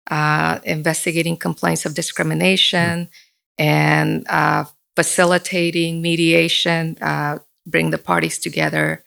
uh, 0.08 0.60
investigating 0.62 1.36
complaints 1.36 1.84
of 1.84 1.94
discrimination 1.94 3.08
and 3.58 4.26
uh, 4.28 4.64
facilitating 4.94 6.00
mediation, 6.00 6.98
uh, 7.02 7.40
bring 7.66 7.90
the 7.90 7.98
parties 7.98 8.38
together 8.38 9.04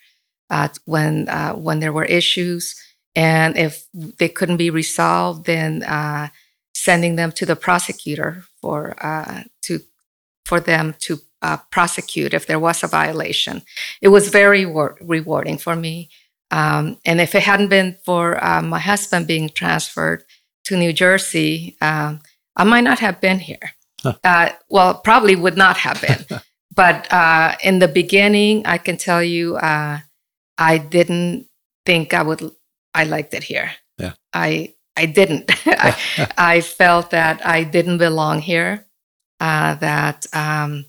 uh, 0.50 0.68
when 0.84 1.28
when 1.56 1.80
there 1.80 1.94
were 1.94 2.04
issues, 2.04 2.76
and 3.16 3.56
if 3.56 3.88
they 3.94 4.28
couldn't 4.28 4.58
be 4.58 4.70
resolved, 4.70 5.46
then 5.46 5.82
sending 6.76 7.16
them 7.16 7.32
to 7.32 7.46
the 7.46 7.56
prosecutor 7.56 8.44
for 8.62 8.98
to 9.62 9.80
for 10.44 10.60
them 10.60 10.94
to 11.00 11.20
uh, 11.42 11.58
prosecute 11.72 12.34
if 12.34 12.48
there 12.48 12.60
was 12.60 12.84
a 12.84 12.88
violation. 12.88 13.62
It 14.02 14.10
was 14.10 14.30
very 14.30 14.66
wor- 14.66 14.98
rewarding 15.02 15.58
for 15.58 15.76
me, 15.76 16.10
um, 16.52 16.98
and 17.06 17.20
if 17.20 17.36
it 17.36 17.44
hadn't 17.44 17.70
been 17.70 17.98
for 18.06 18.44
uh, 18.44 18.62
my 18.62 18.80
husband 18.80 19.28
being 19.28 19.50
transferred 19.50 20.24
to 20.66 20.78
New 20.78 20.94
Jersey, 20.94 21.78
um, 21.82 22.22
I 22.56 22.64
might 22.64 22.84
not 22.84 23.00
have 23.00 23.22
been 23.22 23.40
here. 23.40 23.74
Huh. 24.02 24.14
Uh, 24.24 24.50
well, 24.70 24.96
probably 24.96 25.36
would 25.36 25.58
not 25.58 25.78
have 25.78 26.02
been. 26.02 26.26
but 26.76 27.12
uh, 27.12 27.56
in 27.64 27.80
the 27.80 27.88
beginning, 27.88 28.66
I 28.66 28.78
can 28.78 28.98
tell 28.98 29.24
you. 29.24 29.58
Uh, 29.58 30.00
I 30.58 30.78
didn't 30.80 31.48
think 31.86 32.14
I 32.14 32.24
would. 32.24 32.52
I 32.94 33.04
liked 33.04 33.34
it 33.34 33.44
here. 33.44 33.72
Yeah. 33.98 34.14
I 34.34 34.74
I 34.96 35.06
didn't. 35.06 35.52
I, 35.66 35.96
I 36.38 36.62
felt 36.62 37.12
that 37.12 37.46
I 37.46 37.64
didn't 37.64 38.00
belong 38.00 38.42
here. 38.42 38.86
Uh, 39.40 39.76
that 39.76 40.26
um, 40.34 40.86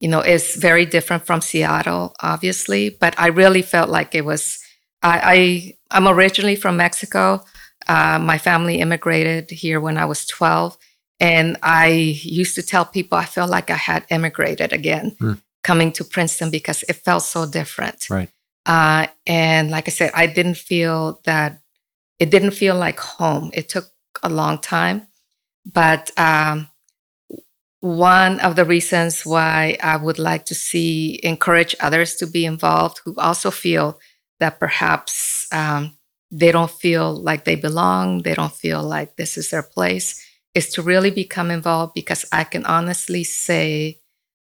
you 0.00 0.08
know 0.08 0.20
is 0.20 0.56
very 0.56 0.86
different 0.86 1.26
from 1.26 1.40
Seattle, 1.40 2.14
obviously. 2.20 2.90
But 2.90 3.14
I 3.18 3.28
really 3.28 3.62
felt 3.62 3.88
like 3.90 4.14
it 4.14 4.24
was. 4.24 4.58
I, 5.02 5.20
I 5.34 5.96
I'm 5.96 6.08
originally 6.08 6.56
from 6.56 6.76
Mexico. 6.76 7.44
Uh, 7.86 8.18
my 8.18 8.36
family 8.38 8.80
immigrated 8.80 9.50
here 9.50 9.80
when 9.80 9.96
I 9.96 10.04
was 10.04 10.26
12, 10.26 10.76
and 11.20 11.56
I 11.62 11.86
used 12.22 12.54
to 12.56 12.62
tell 12.62 12.84
people 12.84 13.16
I 13.16 13.24
felt 13.24 13.50
like 13.50 13.70
I 13.70 13.76
had 13.76 14.04
immigrated 14.10 14.72
again, 14.72 15.16
Hmm. 15.18 15.32
coming 15.62 15.92
to 15.92 16.04
Princeton 16.04 16.50
because 16.50 16.82
it 16.88 16.96
felt 16.96 17.22
so 17.22 17.46
different. 17.46 18.10
Right. 18.10 18.28
Uh, 18.66 19.06
and 19.26 19.70
like 19.70 19.88
I 19.88 19.90
said, 19.92 20.10
I 20.14 20.26
didn't 20.26 20.58
feel 20.58 21.20
that 21.24 21.60
it 22.18 22.30
didn't 22.30 22.50
feel 22.50 22.76
like 22.76 23.00
home. 23.00 23.50
It 23.54 23.68
took 23.70 23.86
a 24.22 24.28
long 24.28 24.58
time. 24.58 25.06
But 25.64 26.10
um, 26.18 26.68
one 27.80 28.40
of 28.40 28.56
the 28.56 28.64
reasons 28.64 29.24
why 29.24 29.76
I 29.82 29.96
would 29.96 30.18
like 30.18 30.44
to 30.46 30.54
see 30.54 31.20
encourage 31.22 31.76
others 31.80 32.16
to 32.16 32.26
be 32.26 32.44
involved 32.44 33.00
who 33.04 33.14
also 33.18 33.50
feel 33.50 33.98
that 34.40 34.58
perhaps 34.58 35.46
um, 35.52 35.96
they 36.30 36.52
don't 36.52 36.70
feel 36.70 37.14
like 37.14 37.44
they 37.44 37.54
belong, 37.54 38.22
they 38.22 38.34
don't 38.34 38.52
feel 38.52 38.82
like 38.82 39.16
this 39.16 39.36
is 39.38 39.50
their 39.50 39.62
place, 39.62 40.24
is 40.54 40.70
to 40.70 40.82
really 40.82 41.10
become 41.10 41.50
involved 41.50 41.94
because 41.94 42.24
I 42.32 42.44
can 42.44 42.64
honestly 42.66 43.24
say 43.24 44.00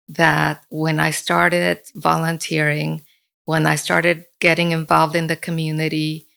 that 0.10 0.64
when 0.70 1.00
I 1.00 1.12
started 1.12 1.80
volunteering, 1.96 3.04
when 3.46 3.66
I 3.66 3.76
started 3.76 4.26
getting 4.40 4.72
involved 4.72 5.16
in 5.16 5.28
the 5.28 5.36
community, 5.36 6.28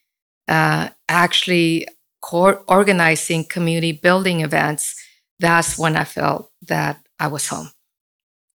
uh, 0.48 0.90
actually 1.08 1.86
co- 2.22 2.64
organizing 2.68 3.44
community 3.44 3.92
building 3.92 4.40
events, 4.40 4.94
that's 5.40 5.78
when 5.78 5.96
I 5.96 6.04
felt 6.04 6.50
that 6.68 7.00
I 7.18 7.28
was 7.28 7.48
home. 7.48 7.70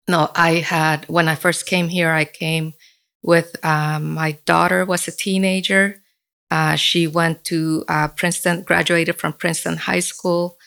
No, 0.06 0.30
I 0.34 0.56
had, 0.56 1.06
when 1.08 1.28
I 1.28 1.34
first 1.34 1.66
came 1.66 1.88
here, 1.88 2.10
I 2.10 2.26
came 2.26 2.74
with 3.22 3.56
um, 3.64 4.12
my 4.12 4.32
daughter 4.44 4.84
was 4.84 5.08
a 5.08 5.16
teenager. 5.16 6.02
Uh, 6.50 6.76
she 6.76 7.06
went 7.06 7.42
to 7.44 7.84
uh, 7.88 8.08
Princeton, 8.08 8.62
graduated 8.62 9.16
from 9.16 9.32
Princeton 9.32 9.78
High 9.78 10.00
School, 10.00 10.58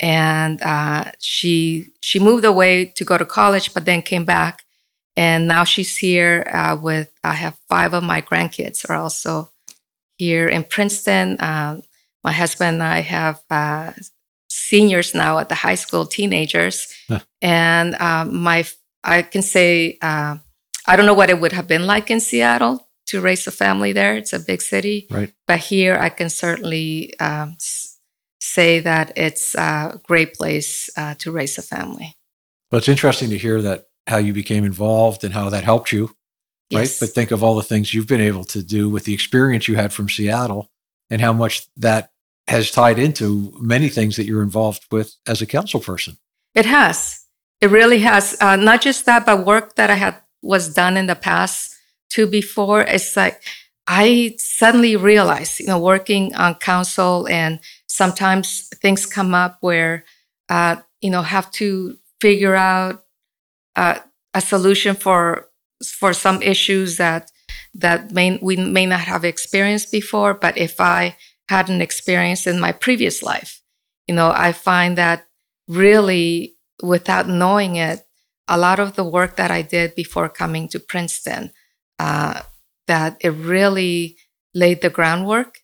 and 0.00 0.60
uh, 0.60 1.12
she 1.20 1.92
she 2.00 2.18
moved 2.18 2.44
away 2.44 2.86
to 2.86 3.04
go 3.04 3.16
to 3.16 3.24
college, 3.24 3.72
but 3.72 3.84
then 3.84 4.02
came 4.02 4.24
back, 4.24 4.64
and 5.16 5.46
now 5.46 5.62
she's 5.62 5.96
here 5.96 6.44
uh, 6.52 6.76
with. 6.80 7.10
I 7.22 7.34
have 7.34 7.56
five 7.68 7.94
of 7.94 8.02
my 8.02 8.20
grandkids 8.20 8.88
are 8.90 8.96
also 8.96 9.50
here 10.18 10.48
in 10.48 10.64
Princeton. 10.64 11.36
Um, 11.38 11.82
my 12.24 12.32
husband 12.32 12.74
and 12.74 12.82
I 12.82 13.00
have 13.00 13.40
uh, 13.48 13.92
seniors 14.50 15.14
now 15.14 15.38
at 15.38 15.48
the 15.48 15.54
high 15.54 15.76
school, 15.76 16.04
teenagers, 16.06 16.88
Huh. 17.08 17.20
and 17.40 17.94
um, 17.96 18.42
my 18.42 18.64
I 19.02 19.22
can 19.22 19.42
say 19.42 19.96
uh, 20.02 20.36
I 20.86 20.96
don't 20.96 21.06
know 21.06 21.14
what 21.14 21.30
it 21.30 21.40
would 21.40 21.52
have 21.52 21.66
been 21.66 21.86
like 21.86 22.10
in 22.10 22.20
Seattle 22.20 22.88
to 23.06 23.20
raise 23.20 23.46
a 23.46 23.50
family 23.50 23.92
there. 23.92 24.16
It's 24.16 24.32
a 24.32 24.40
big 24.40 24.60
city, 24.62 25.06
Right. 25.10 25.32
but 25.46 25.58
here 25.58 25.96
I 25.96 26.10
can 26.10 26.28
certainly 26.30 27.18
um, 27.18 27.56
say 28.40 28.80
that 28.80 29.12
it's 29.16 29.54
a 29.54 30.00
great 30.06 30.34
place 30.34 30.90
uh, 30.96 31.14
to 31.18 31.32
raise 31.32 31.56
a 31.58 31.62
family. 31.62 32.14
Well, 32.70 32.78
it's 32.78 32.88
interesting 32.88 33.30
to 33.30 33.38
hear 33.38 33.62
that 33.62 33.86
how 34.06 34.18
you 34.18 34.32
became 34.32 34.64
involved 34.64 35.24
and 35.24 35.32
how 35.34 35.50
that 35.50 35.64
helped 35.64 35.92
you, 35.92 36.06
right? 36.72 36.82
Yes. 36.82 37.00
But 37.00 37.10
think 37.10 37.30
of 37.30 37.42
all 37.42 37.54
the 37.56 37.62
things 37.62 37.92
you've 37.94 38.06
been 38.06 38.20
able 38.20 38.44
to 38.44 38.62
do 38.62 38.88
with 38.88 39.04
the 39.04 39.14
experience 39.14 39.66
you 39.68 39.76
had 39.76 39.92
from 39.92 40.08
Seattle 40.08 40.70
and 41.10 41.20
how 41.20 41.32
much 41.32 41.66
that 41.76 42.10
has 42.50 42.72
tied 42.72 42.98
into 42.98 43.52
many 43.60 43.88
things 43.88 44.16
that 44.16 44.26
you're 44.26 44.42
involved 44.42 44.84
with 44.90 45.14
as 45.24 45.40
a 45.40 45.46
council 45.46 45.78
person. 45.78 46.18
It 46.52 46.66
has. 46.66 47.24
It 47.60 47.70
really 47.70 48.00
has. 48.00 48.36
Uh, 48.40 48.56
not 48.56 48.80
just 48.80 49.06
that, 49.06 49.24
but 49.24 49.46
work 49.46 49.76
that 49.76 49.88
I 49.88 49.94
had 49.94 50.16
was 50.42 50.74
done 50.74 50.96
in 50.96 51.06
the 51.06 51.14
past 51.14 51.76
too 52.08 52.26
before. 52.26 52.80
It's 52.82 53.16
like 53.16 53.40
I 53.86 54.34
suddenly 54.38 54.96
realized, 54.96 55.60
you 55.60 55.66
know, 55.66 55.78
working 55.78 56.34
on 56.34 56.56
council 56.56 57.28
and 57.28 57.60
sometimes 57.86 58.68
things 58.82 59.06
come 59.06 59.32
up 59.32 59.58
where, 59.60 60.04
uh, 60.48 60.76
you 61.00 61.10
know, 61.10 61.22
have 61.22 61.52
to 61.52 61.98
figure 62.20 62.56
out 62.56 63.04
uh, 63.76 64.00
a 64.34 64.40
solution 64.40 64.96
for 64.96 65.46
for 65.84 66.12
some 66.12 66.42
issues 66.42 66.96
that 66.96 67.30
that 67.74 68.10
may 68.10 68.40
we 68.42 68.56
may 68.56 68.86
not 68.86 69.00
have 69.00 69.24
experienced 69.24 69.92
before. 69.92 70.34
But 70.34 70.58
if 70.58 70.80
I 70.80 71.16
hadn't 71.50 71.82
experienced 71.82 72.46
in 72.46 72.60
my 72.60 72.72
previous 72.72 73.22
life, 73.22 73.60
you 74.06 74.14
know, 74.14 74.32
I 74.34 74.52
find 74.52 74.96
that 74.96 75.26
really 75.66 76.54
without 76.82 77.28
knowing 77.28 77.76
it, 77.76 78.06
a 78.48 78.56
lot 78.56 78.78
of 78.78 78.94
the 78.94 79.04
work 79.04 79.36
that 79.36 79.50
I 79.50 79.62
did 79.62 79.94
before 79.94 80.28
coming 80.28 80.68
to 80.68 80.80
Princeton, 80.80 81.52
uh, 81.98 82.40
that 82.86 83.16
it 83.20 83.30
really 83.30 84.16
laid 84.54 84.80
the 84.80 84.90
groundwork, 84.90 85.58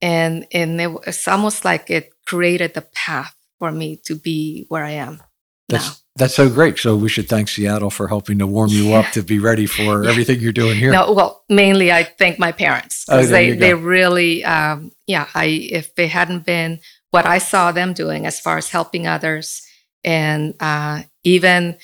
and 0.00 0.46
and 0.52 0.80
it, 0.80 0.90
it's 1.06 1.28
almost 1.28 1.64
like 1.64 1.90
it 1.90 2.10
created 2.26 2.74
the 2.74 2.86
path 2.94 3.34
for 3.58 3.70
me 3.70 4.00
to 4.06 4.14
be 4.14 4.66
where 4.68 4.84
I 4.84 4.92
am 5.06 5.22
That's 5.68 5.86
now. 5.86 5.94
That's 6.16 6.34
so 6.34 6.48
great. 6.50 6.78
So 6.78 6.96
we 6.96 7.08
should 7.08 7.28
thank 7.28 7.48
Seattle 7.48 7.90
for 7.90 8.08
helping 8.08 8.38
to 8.38 8.46
warm 8.46 8.70
you 8.70 8.94
up 8.94 9.12
to 9.12 9.22
be 9.22 9.38
ready 9.38 9.66
for 9.66 10.04
Yeah. 10.04 10.10
everything 10.10 10.40
you're 10.40 10.52
doing 10.52 10.76
here. 10.78 10.92
No, 10.92 11.12
well, 11.12 11.44
mainly 11.48 11.92
I 11.92 12.04
thank 12.04 12.38
my 12.38 12.52
parents 12.52 13.04
Oh, 13.08 13.16
because 13.16 13.30
there 13.30 13.52
they 13.52 13.58
they 13.58 13.74
really, 13.74 14.44
um, 14.44 14.92
yeah. 15.06 15.28
I 15.34 15.46
if 15.46 15.92
it 15.98 16.10
hadn't 16.10 16.46
been 16.46 16.80
what 17.10 17.26
I 17.26 17.38
saw 17.38 17.72
them 17.72 17.92
doing 17.94 18.26
as 18.26 18.40
far 18.40 18.58
as 18.58 18.70
helping 18.70 19.06
others, 19.06 19.62
and 20.04 20.54
uh, 20.60 21.02
even 21.24 21.78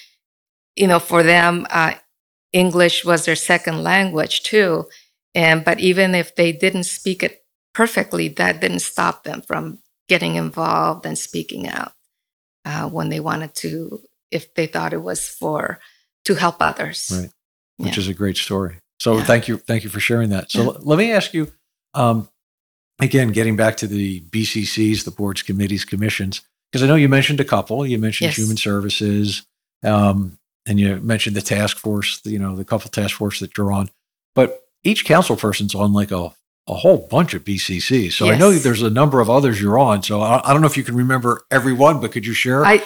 you 0.76 0.88
know 0.88 1.00
for 1.00 1.22
them, 1.22 1.66
uh, 1.70 1.94
English 2.52 3.04
was 3.04 3.24
their 3.26 3.36
second 3.36 3.82
language 3.84 4.42
too, 4.42 4.86
And 5.34 5.64
but 5.64 5.80
even 5.80 6.14
if 6.14 6.34
they 6.36 6.52
didn't 6.52 6.84
speak 6.84 7.22
it 7.22 7.44
perfectly, 7.74 8.28
that 8.28 8.60
didn't 8.60 8.80
stop 8.80 9.24
them 9.24 9.42
from 9.42 9.80
getting 10.08 10.36
involved 10.36 11.06
and 11.06 11.18
speaking 11.18 11.68
out 11.68 11.92
uh, 12.66 12.88
when 12.90 13.10
they 13.10 13.20
wanted 13.20 13.54
to, 13.56 14.02
if 14.30 14.54
they 14.54 14.66
thought 14.66 14.92
it 14.92 15.02
was 15.02 15.28
for 15.28 15.80
to 16.24 16.34
help 16.34 16.56
others. 16.60 17.10
Right. 17.12 17.30
Which 17.78 17.96
Yeah. 17.96 18.00
is 18.00 18.08
a 18.08 18.14
great 18.14 18.36
story. 18.36 18.76
So 18.98 19.18
Yeah. 19.18 19.24
thank 19.24 19.48
you, 19.48 19.56
thank 19.58 19.84
you 19.84 19.90
for 19.90 20.00
sharing 20.00 20.28
that. 20.30 20.50
So 20.50 20.62
Yeah. 20.72 20.78
let 20.82 20.98
me 20.98 21.10
ask 21.12 21.32
you, 21.34 21.52
um, 21.94 22.28
again, 23.00 23.28
getting 23.32 23.56
back 23.56 23.76
to 23.78 23.86
the 23.86 24.20
BCCs, 24.20 25.04
the 25.04 25.10
boards, 25.10 25.42
committees, 25.42 25.84
commissions, 25.84 26.42
because 26.70 26.82
I 26.82 26.86
know 26.86 26.94
you 26.96 27.08
mentioned 27.08 27.40
a 27.40 27.44
couple. 27.44 27.86
You 27.86 27.98
mentioned 27.98 28.26
Yes. 28.28 28.36
human 28.36 28.56
services, 28.56 29.42
um, 29.82 30.38
and 30.66 30.78
you 30.78 30.96
mentioned 30.96 31.34
the 31.34 31.42
task 31.42 31.78
force. 31.78 32.20
You 32.24 32.38
know, 32.38 32.54
the 32.54 32.64
couple 32.64 32.90
task 32.90 33.16
force 33.16 33.40
that 33.40 33.56
you're 33.56 33.72
on, 33.72 33.90
but 34.34 34.62
each 34.84 35.04
council 35.04 35.36
person's 35.36 35.74
on 35.74 35.92
like 35.92 36.10
a 36.10 36.34
a 36.68 36.74
whole 36.74 37.08
bunch 37.10 37.34
of 37.34 37.42
BCCs. 37.42 38.12
So 38.12 38.30
I 38.30 38.36
know 38.36 38.50
Yes. 38.50 38.62
there's 38.62 38.82
a 38.82 38.90
number 38.90 39.18
of 39.20 39.28
others 39.28 39.60
you're 39.60 39.78
on. 39.78 40.04
So 40.04 40.20
I, 40.20 40.40
I 40.48 40.52
don't 40.52 40.60
know 40.60 40.68
if 40.68 40.76
you 40.76 40.84
can 40.84 40.94
remember 40.94 41.44
every 41.50 41.72
one, 41.72 42.00
but 42.00 42.12
could 42.12 42.24
you 42.24 42.34
share? 42.34 42.64
I 42.64 42.84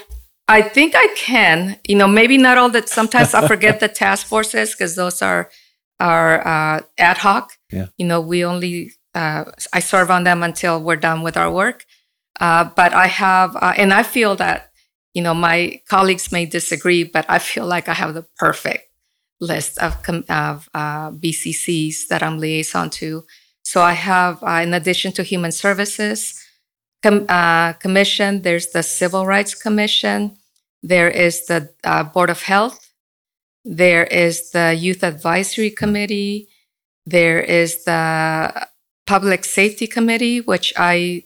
I 0.48 0.62
think 0.62 0.94
I 0.94 1.08
can. 1.16 1.78
You 1.86 1.96
know, 1.96 2.08
maybe 2.08 2.38
not 2.38 2.58
all 2.58 2.70
that. 2.70 2.88
Sometimes 2.88 3.34
I 3.34 3.46
forget 3.46 3.80
the 3.80 3.88
task 4.02 4.26
forces 4.26 4.72
because 4.72 4.94
those 4.94 5.22
are 5.22 5.50
are 6.00 6.46
uh, 6.46 6.80
ad 6.98 7.18
hoc. 7.18 7.52
Yeah. 7.70 7.86
You 7.96 8.06
know, 8.06 8.20
we 8.20 8.44
only 8.44 8.92
uh, 9.14 9.44
I 9.72 9.80
serve 9.80 10.10
on 10.10 10.24
them 10.24 10.42
until 10.42 10.82
we're 10.82 10.96
done 10.96 11.22
with 11.22 11.36
our 11.36 11.50
work. 11.50 11.84
Uh, 12.40 12.64
but 12.64 12.92
I 12.92 13.06
have, 13.06 13.54
uh, 13.56 13.74
and 13.76 13.94
I 13.94 14.02
feel 14.02 14.34
that 14.36 14.70
you 15.14 15.22
know 15.22 15.34
my 15.34 15.80
colleagues 15.88 16.32
may 16.32 16.46
disagree, 16.46 17.04
but 17.04 17.24
I 17.28 17.38
feel 17.38 17.66
like 17.66 17.88
I 17.88 17.94
have 17.94 18.14
the 18.14 18.26
perfect 18.36 18.88
list 19.40 19.78
of 19.78 20.02
com- 20.02 20.24
of 20.28 20.68
uh, 20.74 21.10
BCCs 21.12 22.08
that 22.10 22.22
I'm 22.22 22.38
liaison 22.38 22.90
to. 22.90 23.24
So 23.62 23.80
I 23.80 23.92
have, 23.92 24.42
uh, 24.42 24.60
in 24.62 24.74
addition 24.74 25.12
to 25.12 25.22
human 25.22 25.52
services 25.52 26.43
com- 27.04 27.26
uh, 27.28 27.74
commission, 27.74 28.42
there's 28.42 28.68
the 28.68 28.82
Civil 28.82 29.26
Rights 29.26 29.54
Commission, 29.54 30.36
there 30.82 31.10
is 31.10 31.46
the 31.46 31.68
uh, 31.84 32.02
Board 32.02 32.30
of 32.30 32.42
Health, 32.42 32.80
there 33.64 34.04
is 34.04 34.50
the 34.50 34.74
Youth 34.74 35.04
Advisory 35.04 35.70
Committee, 35.70 36.48
there 37.04 37.40
is 37.40 37.84
the 37.84 38.66
Public 39.06 39.44
Safety 39.44 39.86
Committee, 39.86 40.40
which 40.40 40.72
I, 40.78 41.24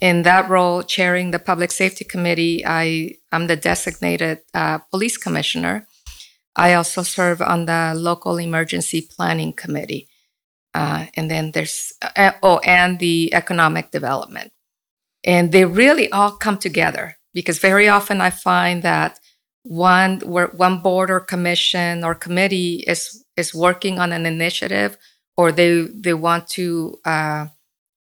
in 0.00 0.22
that 0.22 0.48
role, 0.48 0.82
chairing 0.82 1.30
the 1.30 1.38
Public 1.38 1.72
Safety 1.72 2.04
Committee, 2.04 2.64
I 2.64 3.16
am 3.30 3.46
the 3.48 3.56
designated 3.56 4.38
uh, 4.54 4.78
police 4.90 5.18
commissioner. 5.18 5.86
I 6.56 6.72
also 6.72 7.02
serve 7.02 7.42
on 7.42 7.66
the 7.66 7.92
Local 7.94 8.38
Emergency 8.38 9.02
Planning 9.02 9.52
Committee. 9.52 10.08
Uh, 10.74 11.06
and 11.16 11.30
then 11.30 11.52
there's, 11.52 11.92
uh, 12.16 12.32
oh, 12.42 12.58
and 12.64 12.98
the 12.98 13.32
Economic 13.34 13.90
Development. 13.90 14.52
And 15.28 15.52
they 15.52 15.66
really 15.66 16.10
all 16.10 16.32
come 16.32 16.56
together 16.56 17.18
because 17.34 17.58
very 17.58 17.86
often 17.86 18.22
I 18.22 18.30
find 18.30 18.82
that 18.82 19.20
one 19.62 20.20
one 20.20 20.78
board 20.80 21.10
or 21.10 21.20
commission 21.20 22.02
or 22.02 22.14
committee 22.14 22.82
is 22.86 23.22
is 23.36 23.54
working 23.54 23.98
on 23.98 24.10
an 24.12 24.24
initiative 24.24 24.96
or 25.36 25.52
they 25.52 25.82
they 25.82 26.14
want 26.14 26.48
to 26.48 26.96
uh, 27.04 27.46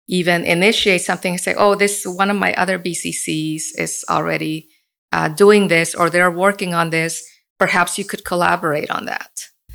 even 0.07 0.45
initiate 0.45 1.01
something 1.01 1.33
and 1.33 1.41
say 1.41 1.53
oh 1.57 1.75
this 1.75 2.05
one 2.05 2.29
of 2.31 2.37
my 2.37 2.53
other 2.53 2.79
bccs 2.79 3.63
is 3.77 4.05
already 4.09 4.69
uh, 5.11 5.27
doing 5.27 5.67
this 5.67 5.93
or 5.93 6.09
they're 6.09 6.31
working 6.31 6.73
on 6.73 6.89
this. 6.89 7.27
Perhaps 7.57 7.97
you 7.97 8.05
could 8.05 8.23
collaborate 8.23 8.89
on 8.89 9.05
that. 9.05 9.31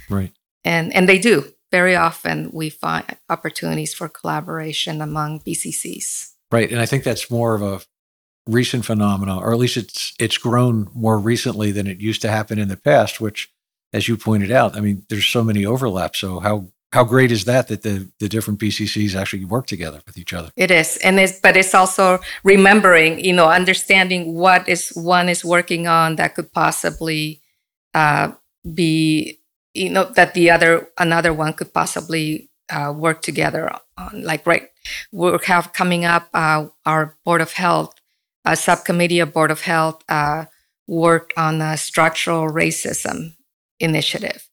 Right. 0.08 0.32
and 0.64 0.94
and 0.94 1.06
they 1.06 1.18
do. 1.18 1.52
Very 1.70 1.96
often 1.96 2.50
we 2.52 2.70
find 2.70 3.04
opportunities 3.28 3.92
for 3.92 4.08
collaboration 4.08 5.02
among 5.02 5.40
bccs 5.40 6.33
Right, 6.52 6.70
and 6.70 6.80
I 6.80 6.86
think 6.86 7.04
that's 7.04 7.30
more 7.30 7.54
of 7.54 7.62
a 7.62 7.80
recent 8.46 8.84
phenomenon, 8.84 9.42
or 9.42 9.52
at 9.52 9.58
least 9.58 9.76
it's 9.76 10.14
it's 10.18 10.38
grown 10.38 10.90
more 10.94 11.18
recently 11.18 11.72
than 11.72 11.86
it 11.86 12.00
used 12.00 12.22
to 12.22 12.30
happen 12.30 12.58
in 12.58 12.68
the 12.68 12.76
past. 12.76 13.20
Which, 13.20 13.50
as 13.92 14.08
you 14.08 14.16
pointed 14.16 14.50
out, 14.50 14.76
I 14.76 14.80
mean, 14.80 15.04
there's 15.08 15.26
so 15.26 15.42
many 15.42 15.64
overlaps. 15.64 16.18
So 16.18 16.40
how 16.40 16.68
how 16.92 17.02
great 17.02 17.32
is 17.32 17.44
that 17.44 17.68
that 17.68 17.82
the 17.82 18.08
the 18.20 18.28
different 18.28 18.60
BCCs 18.60 19.16
actually 19.16 19.44
work 19.44 19.66
together 19.66 20.00
with 20.06 20.16
each 20.16 20.32
other? 20.32 20.50
It 20.56 20.70
is, 20.70 20.96
and 20.98 21.18
it's 21.18 21.40
but 21.40 21.56
it's 21.56 21.74
also 21.74 22.20
remembering, 22.44 23.18
you 23.18 23.32
know, 23.32 23.48
understanding 23.48 24.34
what 24.34 24.68
is 24.68 24.90
one 24.90 25.28
is 25.28 25.44
working 25.44 25.88
on 25.88 26.16
that 26.16 26.36
could 26.36 26.52
possibly 26.52 27.40
uh, 27.94 28.32
be, 28.74 29.40
you 29.74 29.90
know, 29.90 30.04
that 30.14 30.34
the 30.34 30.50
other 30.50 30.88
another 30.96 31.32
one 31.32 31.54
could 31.54 31.74
possibly 31.74 32.48
uh, 32.70 32.92
work 32.96 33.22
together. 33.22 33.72
Like 34.12 34.46
right, 34.46 34.68
we 35.12 35.36
have 35.46 35.72
coming 35.72 36.04
up 36.04 36.28
uh, 36.34 36.66
our 36.84 37.16
board 37.24 37.40
of 37.40 37.52
health, 37.52 37.94
a 38.44 38.56
subcommittee 38.56 39.20
of 39.20 39.32
board 39.32 39.50
of 39.50 39.62
health 39.62 40.02
uh, 40.08 40.46
worked 40.86 41.32
on 41.36 41.60
a 41.60 41.76
structural 41.76 42.48
racism 42.48 43.34
initiative. 43.78 44.48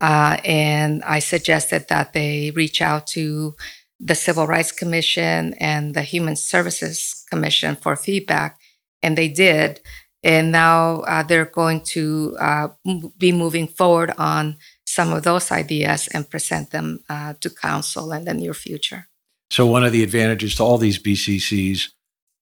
Uh, 0.00 0.36
and 0.44 1.02
I 1.04 1.20
suggested 1.20 1.86
that 1.88 2.12
they 2.12 2.50
reach 2.54 2.82
out 2.82 3.06
to 3.08 3.54
the 4.00 4.16
Civil 4.16 4.46
Rights 4.46 4.72
Commission 4.72 5.54
and 5.54 5.94
the 5.94 6.02
Human 6.02 6.34
Services 6.36 7.24
Commission 7.30 7.76
for 7.76 7.94
feedback, 7.94 8.58
and 9.02 9.16
they 9.16 9.28
did. 9.28 9.80
And 10.24 10.52
now 10.52 11.00
uh, 11.00 11.22
they're 11.22 11.44
going 11.44 11.82
to 11.86 12.36
uh, 12.38 12.68
be 13.16 13.32
moving 13.32 13.68
forward 13.68 14.12
on 14.18 14.56
some 14.94 15.16
of 15.16 15.22
those 15.22 15.50
ideas 15.50 16.08
and 16.14 16.28
present 16.28 16.70
them 16.70 17.00
uh, 17.08 17.32
to 17.40 17.48
council 17.48 18.12
in 18.12 18.24
the 18.24 18.34
near 18.34 18.54
future. 18.54 19.08
So 19.50 19.66
one 19.66 19.84
of 19.84 19.92
the 19.92 20.02
advantages 20.02 20.54
to 20.56 20.62
all 20.62 20.78
these 20.78 20.98
BCCs 20.98 21.88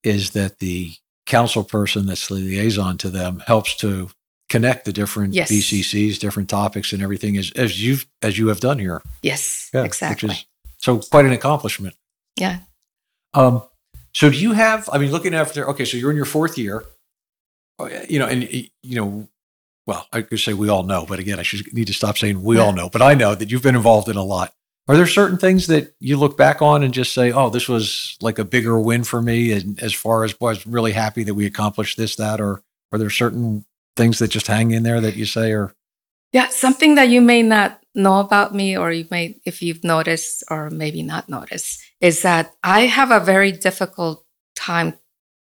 is 0.03 0.31
that 0.31 0.59
the 0.59 0.93
council 1.27 1.63
person 1.63 2.07
that's 2.07 2.27
the 2.29 2.35
liaison 2.35 2.97
to 2.99 3.11
them 3.11 3.43
helps 3.47 3.77
to 3.77 4.11
connect 4.49 4.85
the 4.85 4.93
different 4.93 5.35
Yes. 5.35 5.51
BCCs, 5.51 6.19
different 6.19 6.49
topics, 6.49 6.93
and 6.93 7.03
everything 7.03 7.37
as 7.37 7.53
as 7.55 7.81
you 7.81 7.99
as 8.21 8.37
you 8.37 8.49
have 8.49 8.59
done 8.61 8.79
here. 8.81 9.01
Yes, 9.23 9.71
Yeah, 9.73 9.85
exactly. 9.85 10.29
Which 10.29 10.39
is 10.39 10.47
so 10.79 10.99
quite 10.99 11.27
an 11.27 11.33
accomplishment. 11.33 11.95
Yeah. 12.37 12.59
Um, 13.33 13.63
so 14.13 14.29
do 14.29 14.37
you 14.37 14.53
have, 14.55 14.89
I 14.93 14.99
mean, 14.99 15.13
looking 15.13 15.35
after, 15.35 15.69
okay, 15.71 15.85
so 15.85 15.97
you're 15.97 16.11
in 16.11 16.17
your 16.17 16.27
fourth 16.27 16.59
year, 16.59 16.85
Oh, 17.79 17.89
you 18.09 18.19
know, 18.19 18.27
and, 18.27 18.43
you 18.43 18.97
know, 18.97 19.29
well, 19.87 20.07
I 20.13 20.23
could 20.23 20.41
say 20.41 20.53
we 20.53 20.69
all 20.69 20.83
know, 20.83 21.07
but 21.07 21.19
again, 21.19 21.39
I 21.39 21.43
should 21.43 21.73
need 21.73 21.87
to 21.87 21.95
stop 21.95 22.19
saying 22.19 22.43
we 22.43 22.59
all 22.59 22.73
know, 22.73 22.89
but 22.89 23.03
I 23.03 23.15
know 23.15 23.35
that 23.35 23.51
you've 23.51 23.63
been 23.63 23.77
involved 23.77 24.09
in 24.09 24.17
a 24.17 24.25
lot. 24.25 24.53
Are 24.89 24.97
there 24.97 25.07
certain 25.07 25.39
things 25.39 25.69
that 25.69 25.95
you 26.01 26.17
look 26.17 26.37
back 26.37 26.63
on 26.63 26.83
and 26.83 26.93
just 26.93 27.15
say, 27.15 27.33
oh, 27.33 27.49
this 27.49 27.69
was 27.69 28.17
like 28.21 28.39
a 28.39 28.45
bigger 28.45 28.79
win 28.79 29.05
for 29.05 29.23
me? 29.23 29.53
And 29.53 29.81
as 29.81 29.93
far 29.93 30.25
as 30.25 30.39
was 30.41 30.67
really 30.67 30.93
happy 30.93 31.23
that 31.25 31.35
we 31.35 31.47
accomplished 31.47 31.97
this, 31.97 32.17
that, 32.17 32.41
or 32.41 32.63
are 32.93 32.99
there 32.99 33.11
certain 33.11 33.65
things 33.97 34.19
that 34.19 34.29
just 34.29 34.47
hang 34.47 34.73
in 34.73 34.83
there 34.83 35.01
that 35.01 35.17
you 35.17 35.27
say 35.27 35.53
or? 35.53 35.75
Yeah, 36.33 36.49
something 36.49 36.95
that 36.95 37.09
you 37.09 37.21
may 37.21 37.43
not 37.43 37.81
know 37.95 38.21
about 38.21 38.55
me, 38.55 38.77
or 38.77 38.93
you 38.93 39.07
may, 39.11 39.41
if 39.45 39.63
you've 39.63 39.83
noticed, 39.85 40.45
or 40.51 40.71
maybe 40.71 41.03
not 41.03 41.29
noticed, 41.29 41.83
is 42.01 42.23
that 42.23 42.53
I 42.63 42.83
have 42.83 43.11
a 43.11 43.21
very 43.21 43.53
difficult 43.53 44.25
time 44.55 44.95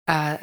uh, 0.09 0.39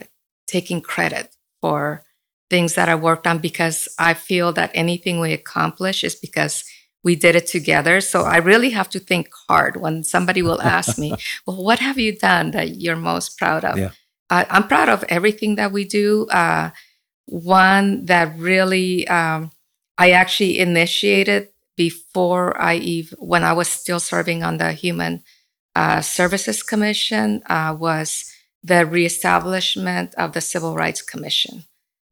taking 0.48 0.82
credit 0.82 1.36
for 1.62 2.04
things 2.50 2.76
that 2.76 2.90
I 2.90 2.96
worked 2.96 3.28
on 3.28 3.40
because 3.40 3.88
I 4.00 4.14
feel 4.14 4.54
that 4.54 4.72
anything 4.74 5.20
we 5.20 5.34
accomplish 5.34 6.04
is 6.04 6.16
because 6.16 6.64
we 7.04 7.16
did 7.16 7.36
it 7.36 7.48
together. 7.48 8.02
So 8.02 8.24
I 8.24 8.38
really 8.38 8.72
have 8.72 8.90
to 8.90 9.00
think 9.00 9.30
hard 9.48 9.78
when 9.78 10.04
somebody 10.04 10.42
will 10.42 10.62
ask 10.62 10.98
me, 10.98 11.14
"Well, 11.46 11.64
what 11.64 11.80
have 11.80 11.98
you 11.98 12.18
done 12.18 12.52
that 12.52 12.78
you're 12.78 12.96
most 12.96 13.38
proud 13.38 13.64
of?" 13.64 13.78
Yeah. 13.78 13.92
I, 14.30 14.46
I'm 14.50 14.68
proud 14.68 14.90
of 14.90 15.06
everything 15.08 15.56
that 15.56 15.72
we 15.72 15.86
do. 15.86 16.28
Uh, 16.28 16.72
one 17.28 18.06
that 18.06 18.38
really 18.38 19.08
um, 19.08 19.52
I 19.98 20.12
actually 20.12 20.60
initiated 20.60 21.50
before 21.76 22.60
I 22.60 22.76
even 22.76 23.18
when 23.20 23.44
I 23.44 23.54
was 23.54 23.68
still 23.68 24.00
serving 24.00 24.44
on 24.44 24.58
the 24.58 24.72
Human 24.72 25.24
uh, 25.76 26.02
Services 26.02 26.64
Commission 26.64 27.44
uh, 27.46 27.76
was 27.78 28.34
the 28.64 28.86
reestablishment 28.86 30.16
of 30.16 30.34
the 30.34 30.42
Civil 30.42 30.76
Rights 30.76 31.02
Commission. 31.02 31.64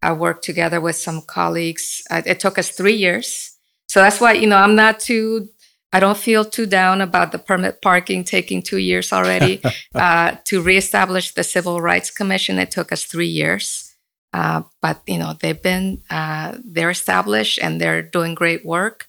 I 0.06 0.14
worked 0.14 0.44
together 0.44 0.80
with 0.80 0.96
some 0.96 1.22
colleagues. 1.22 2.02
Uh, 2.10 2.22
it 2.26 2.40
took 2.40 2.58
us 2.58 2.70
three 2.70 2.96
years, 2.96 3.58
so 3.88 4.02
that's 4.02 4.22
why 4.22 4.34
you 4.34 4.48
know 4.48 4.58
I'm 4.58 4.76
not 4.76 5.00
too. 5.00 5.50
I 5.92 6.00
don't 6.00 6.18
feel 6.18 6.44
too 6.44 6.66
down 6.66 7.02
about 7.02 7.32
the 7.32 7.40
permit 7.40 7.82
parking 7.82 8.24
taking 8.24 8.62
two 8.62 8.80
years 8.80 9.14
already. 9.14 9.62
uh, 9.96 10.36
to 10.46 10.62
reestablish 10.62 11.34
the 11.34 11.44
Civil 11.44 11.82
Rights 11.82 12.12
Commission, 12.12 12.60
it 12.60 12.72
took 12.72 12.92
us 12.92 13.04
three 13.04 13.28
years. 13.28 13.96
Uh, 14.34 14.64
but 14.82 15.02
you 15.08 15.18
know 15.18 15.34
they've 15.40 15.62
been 15.62 16.02
uh, 16.10 16.58
they're 16.64 16.90
established 16.90 17.58
and 17.62 17.80
they're 17.80 18.02
doing 18.02 18.36
great 18.36 18.66
work. 18.66 19.08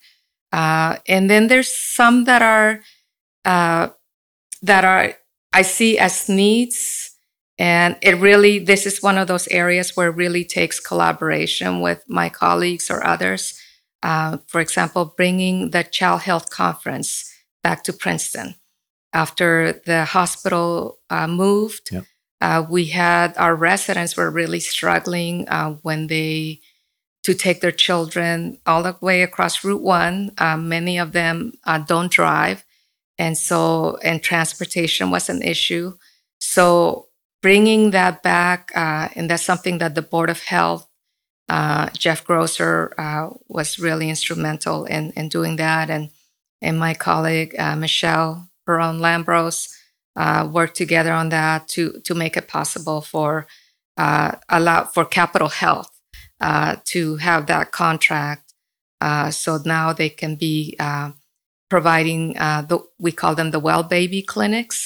Uh, 0.53 0.97
and 1.09 1.29
then 1.29 1.49
there's 1.49 1.73
some 1.73 2.25
that 2.25 2.43
are 2.43 2.81
uh, 3.45 3.89
that 4.63 4.85
are 4.85 5.15
I 5.53 5.63
see 5.63 5.99
as 5.99 6.29
needs, 6.29 7.16
and 7.59 7.97
it 8.03 8.17
really 8.19 8.59
this 8.59 8.87
is 8.87 9.03
one 9.03 9.19
of 9.19 9.29
those 9.29 9.49
areas 9.49 9.97
where 9.97 10.09
it 10.09 10.17
really 10.17 10.45
takes 10.45 10.81
collaboration 10.81 11.81
with 11.81 12.03
my 12.09 12.29
colleagues 12.29 12.91
or 12.91 13.05
others. 13.07 13.61
Uh, 14.03 14.39
for 14.47 14.61
example, 14.61 15.15
bringing 15.17 15.71
the 15.71 15.83
Child 15.83 16.23
Health 16.23 16.51
Conference 16.51 17.33
back 17.63 17.83
to 17.85 17.93
Princeton. 17.93 18.55
After 19.13 19.81
the 19.87 20.05
hospital 20.05 20.99
uh, 21.09 21.27
moved, 21.27 21.89
Yep. 21.91 22.05
uh, 22.43 22.67
we 22.69 22.87
had 22.87 23.37
our 23.39 23.55
residents 23.57 24.17
were 24.17 24.31
really 24.31 24.61
struggling 24.61 25.49
uh, 25.49 25.73
when 25.83 26.09
they 26.09 26.61
to 27.25 27.35
take 27.35 27.61
their 27.61 27.73
children 27.73 28.59
all 28.67 28.83
the 28.85 28.97
way 29.01 29.23
across 29.23 29.65
Route 29.65 29.83
One. 29.83 30.31
Uh, 30.39 30.57
many 30.57 30.99
of 30.99 31.13
them 31.13 31.53
uh, 31.65 31.79
don't 31.79 32.13
drive, 32.13 32.65
and 33.19 33.37
so 33.37 33.97
and 34.05 34.23
transportation 34.23 35.11
was 35.11 35.29
an 35.29 35.43
issue. 35.43 35.95
So 36.39 37.06
bringing 37.47 37.93
that 37.93 38.25
back, 38.25 38.73
uh, 38.75 39.07
and 39.15 39.31
that's 39.31 39.45
something 39.45 39.79
that 39.79 39.95
the 39.95 40.03
Board 40.03 40.31
of 40.31 40.43
Health, 40.43 40.89
uh, 41.49 41.89
Jeff 41.91 42.25
Grosser, 42.25 42.93
uh, 42.99 43.29
was 43.47 43.79
really 43.79 44.09
instrumental 44.09 44.85
in, 44.85 45.13
in 45.13 45.29
doing 45.29 45.55
that, 45.55 45.89
and 45.89 46.11
and 46.61 46.77
my 46.77 46.93
colleague 46.93 47.55
uh, 47.57 47.77
Michelle 47.77 48.49
Pirone 48.67 48.99
Lambros 48.99 49.69
uh, 50.17 50.49
worked 50.51 50.77
together 50.77 51.13
on 51.13 51.29
that 51.29 51.69
to 51.69 52.01
to 52.07 52.15
make 52.17 52.37
it 52.37 52.49
possible 52.49 53.01
for 53.01 53.47
uh, 53.97 54.33
allow 54.49 54.83
for 54.95 55.05
Capital 55.05 55.49
Health 55.49 55.93
to 56.85 57.17
have 57.19 57.47
that 57.47 57.71
contract. 57.71 58.55
So 59.31 59.61
now 59.65 59.93
they 59.93 60.11
can 60.11 60.35
be 60.35 60.75
providing 61.69 62.33
the 62.69 62.79
we 62.99 63.13
call 63.13 63.37
them 63.37 63.53
the 63.53 63.61
well 63.69 63.85
baby 63.85 64.21
clinics, 64.21 64.79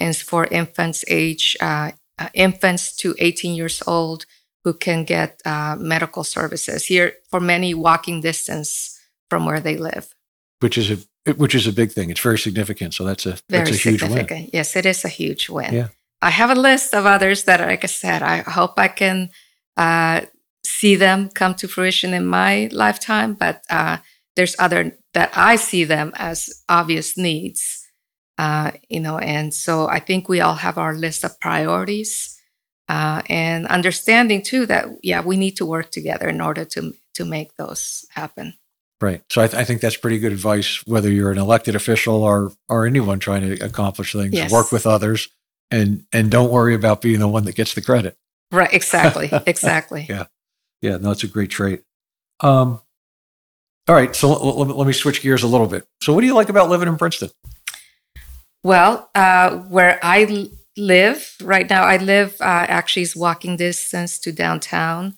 and 0.00 0.16
for 0.16 0.46
infants 0.50 1.04
age 1.06 1.56
uh, 1.60 1.92
uh, 2.18 2.28
infants 2.34 2.96
to 2.96 3.14
18 3.18 3.54
years 3.54 3.82
old 3.86 4.26
who 4.64 4.74
can 4.74 5.04
get 5.04 5.40
uh, 5.44 5.76
medical 5.78 6.24
services 6.24 6.86
here 6.86 7.14
for 7.30 7.40
many 7.40 7.74
walking 7.74 8.20
distance 8.20 8.98
from 9.30 9.46
where 9.46 9.60
they 9.60 9.76
live. 9.76 10.14
which 10.60 10.76
is 10.78 10.90
a 10.90 10.98
which 11.36 11.54
is 11.54 11.66
a 11.66 11.72
big 11.72 11.92
thing. 11.92 12.10
It's 12.10 12.20
very 12.20 12.38
significant. 12.38 12.94
So 12.94 13.04
that's 13.04 13.26
a 13.26 13.36
Very 13.50 13.64
that's 13.64 13.86
a 13.86 13.90
huge 13.90 14.02
win. 14.02 14.48
Yes, 14.52 14.76
it 14.76 14.86
is 14.86 15.04
a 15.04 15.08
huge 15.08 15.48
win. 15.50 15.74
Yeah. 15.74 15.88
I 16.22 16.30
have 16.30 16.50
a 16.50 16.54
list 16.54 16.94
of 16.94 17.06
others 17.06 17.44
that, 17.44 17.60
like 17.60 17.84
I 17.84 17.86
said, 17.86 18.22
I 18.22 18.38
hope 18.38 18.74
I 18.78 18.88
can 18.88 19.30
uh, 19.76 20.22
see 20.64 20.96
them 20.96 21.28
come 21.28 21.54
to 21.56 21.68
fruition 21.68 22.14
in 22.14 22.26
my 22.26 22.68
lifetime. 22.72 23.34
But 23.34 23.62
uh, 23.70 23.98
there's 24.36 24.56
other 24.58 24.98
that 25.14 25.30
I 25.36 25.56
see 25.56 25.84
them 25.84 26.12
as 26.16 26.62
obvious 26.68 27.16
needs, 27.16 27.77
uh, 28.38 28.70
you 28.88 29.00
know. 29.00 29.18
And 29.18 29.52
so 29.52 29.88
I 29.88 29.98
think 30.00 30.28
we 30.28 30.40
all 30.40 30.54
have 30.54 30.78
our 30.78 30.94
list 30.94 31.24
of 31.24 31.38
priorities, 31.40 32.40
uh, 32.88 33.22
and 33.28 33.66
understanding 33.66 34.42
too 34.42 34.64
that 34.66 34.86
yeah, 35.02 35.20
we 35.20 35.36
need 35.36 35.56
to 35.56 35.66
work 35.66 35.90
together 35.90 36.28
in 36.28 36.40
order 36.40 36.64
to 36.64 36.94
to 37.14 37.24
make 37.24 37.56
those 37.56 38.06
happen. 38.10 38.54
Right. 39.00 39.22
So 39.30 39.42
I, 39.42 39.46
th- 39.46 39.60
I 39.60 39.64
think 39.64 39.80
that's 39.80 39.96
pretty 39.96 40.18
good 40.18 40.32
advice, 40.32 40.82
whether 40.86 41.08
you're 41.10 41.30
an 41.30 41.38
elected 41.38 41.76
official 41.76 42.24
or 42.24 42.52
or 42.68 42.84
anyone 42.86 43.18
trying 43.20 43.42
to 43.42 43.64
accomplish 43.64 44.12
things. 44.12 44.32
Yes. 44.34 44.50
Work 44.50 44.72
with 44.72 44.86
others, 44.86 45.28
and 45.70 46.04
and 46.12 46.30
don't 46.30 46.50
worry 46.50 46.74
about 46.74 47.00
being 47.00 47.20
the 47.20 47.28
one 47.28 47.44
that 47.44 47.54
gets 47.54 47.74
the 47.74 47.82
credit. 47.82 48.16
Right. 48.50 48.72
Exactly. 48.72 49.30
Exactly. 49.46 50.06
Yeah. 50.08 50.24
Yeah. 50.82 50.96
No, 50.96 51.10
it's 51.12 51.22
a 51.22 51.28
great 51.28 51.50
trait. 51.50 51.82
Um. 52.40 52.80
All 53.86 53.94
right. 53.94 54.14
So 54.16 54.32
let, 54.32 54.68
me- 54.68 54.74
let 54.74 54.86
me 54.86 54.92
switch 54.92 55.22
gears 55.22 55.42
a 55.44 55.46
little 55.48 55.66
bit. 55.66 55.86
So 56.02 56.12
what 56.12 56.20
do 56.22 56.26
you 56.26 56.34
like 56.34 56.48
about 56.48 56.68
living 56.68 56.88
in 56.88 56.96
Princeton? 56.98 57.30
Well, 58.62 59.08
uh, 59.14 59.56
where 59.68 59.98
I 60.02 60.48
live 60.76 61.36
right 61.42 61.68
now, 61.68 61.84
I 61.84 61.96
live 61.98 62.36
uh, 62.40 62.66
actually 62.68 63.02
is 63.02 63.16
walking 63.16 63.56
distance 63.56 64.18
to 64.20 64.32
downtown. 64.32 65.14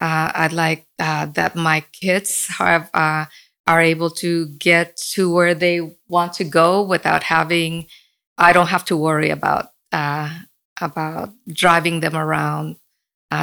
Uh, 0.00 0.32
I 0.34 0.46
like 0.48 0.86
uh, 0.98 1.26
that 1.26 1.56
my 1.56 1.82
kids 1.92 2.48
have 2.58 2.90
uh, 2.94 3.26
are 3.66 3.80
able 3.80 4.10
to 4.10 4.48
get 4.58 4.96
to 5.12 5.32
where 5.32 5.54
they 5.54 5.96
want 6.08 6.32
to 6.34 6.44
go 6.44 6.82
without 6.82 7.24
having. 7.24 7.86
I 8.38 8.52
don't 8.52 8.68
have 8.68 8.84
to 8.86 8.96
worry 8.96 9.30
about 9.30 9.66
uh, 9.92 10.30
about 10.80 11.34
driving 11.52 12.00
them 12.00 12.16
around, 12.16 12.76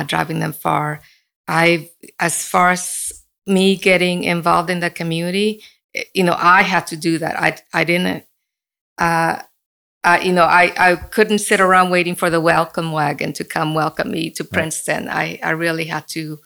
driving 0.08 0.40
them 0.40 0.54
far. 0.54 1.02
I, 1.48 1.92
as 2.20 2.44
far 2.48 2.72
as 2.72 3.24
me 3.46 3.76
getting 3.78 4.24
involved 4.24 4.70
in 4.70 4.80
the 4.80 4.90
community, 4.90 5.64
you 6.14 6.24
know, 6.24 6.36
I 6.38 6.64
had 6.64 6.88
to 6.88 6.98
do 6.98 7.18
that. 7.20 7.40
I 7.40 7.58
I 7.74 7.84
didn't 7.84 8.26
uh, 8.98 9.42
uh, 10.04 10.20
you 10.24 10.32
know, 10.32 10.44
I, 10.46 10.74
I 10.78 10.96
couldn't 10.96 11.40
sit 11.40 11.60
around 11.60 11.90
waiting 11.90 12.16
for 12.16 12.30
the 12.30 12.40
welcome 12.40 12.92
wagon 12.92 13.34
to 13.34 13.44
come 13.44 13.74
welcome 13.74 14.12
me 14.12 14.30
to 14.32 14.44
Princeton. 14.44 15.10
I, 15.10 15.40
I 15.44 15.50
really 15.52 15.86
had 15.86 16.08
to 16.10 16.40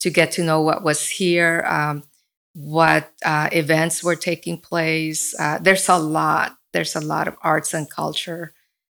to 0.00 0.10
get 0.10 0.32
to 0.32 0.42
know 0.42 0.60
what 0.60 0.82
was 0.82 1.08
here, 1.08 1.64
um, 1.66 2.02
what 2.54 3.10
uh, 3.24 3.48
events 3.52 4.02
were 4.04 4.16
taking 4.16 4.58
place. 4.58 5.34
Uh, 5.38 5.58
there's 5.58 5.88
a 5.88 5.96
lot. 5.98 6.56
There's 6.72 6.96
a 6.96 7.00
lot 7.00 7.28
of 7.28 7.36
arts 7.42 7.72
and 7.72 7.88
culture. 7.88 8.52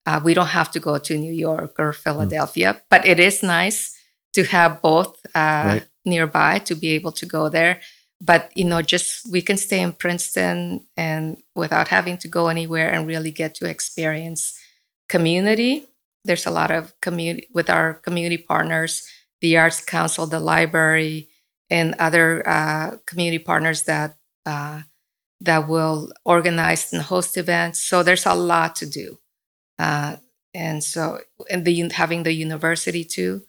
Uh, 0.07 0.21
we 0.23 0.33
don't 0.35 0.49
have 0.49 0.71
to 0.73 0.81
go 0.81 0.99
to 0.99 1.19
New 1.19 1.33
York 1.33 1.75
or 1.79 1.93
Philadelphia, 1.93 2.81
but 2.91 3.07
it 3.07 3.19
is 3.19 3.43
nice 3.43 3.95
to 4.35 4.45
have 4.45 4.81
both 4.81 5.17
uh, 5.35 5.65
Right. 5.67 5.87
nearby 6.05 6.59
to 6.61 6.75
be 6.75 6.91
able 6.91 7.13
to 7.13 7.27
go 7.27 7.49
there 7.49 7.81
but 8.25 8.51
you 8.57 8.65
know 8.65 8.83
just 8.83 9.31
we 9.31 9.43
can 9.43 9.57
stay 9.59 9.81
in 9.81 9.93
princeton 9.93 10.87
and 10.97 11.37
without 11.55 11.89
having 11.89 12.17
to 12.19 12.29
go 12.29 12.49
anywhere 12.49 12.91
and 12.91 13.07
really 13.07 13.31
get 13.31 13.55
to 13.57 13.69
experience 13.69 14.59
community. 15.09 15.87
There's 16.25 16.47
a 16.47 16.51
lot 16.51 16.71
of 16.71 16.99
community 17.01 17.49
with 17.53 17.69
our 17.69 17.95
community 17.95 18.39
partners 18.39 19.07
the 19.45 19.59
arts 19.59 19.85
council 19.85 20.27
the 20.27 20.41
library 20.41 21.29
and 21.69 21.95
other 21.99 22.49
uh, 22.49 22.97
community 23.07 23.39
partners 23.39 23.83
that 23.83 24.17
uh, 24.47 24.83
that 25.41 25.69
will 25.69 26.13
organize 26.25 26.93
and 26.95 27.03
host 27.03 27.37
events. 27.37 27.79
So 27.81 28.03
there's 28.03 28.25
a 28.25 28.35
lot 28.35 28.77
to 28.77 28.87
do. 28.87 29.19
Uh, 29.79 30.17
and 30.55 30.83
so 30.83 31.21
and 31.51 31.67
the 31.67 31.91
having 31.93 32.23
the 32.23 32.33
university 32.33 33.05
too 33.05 33.43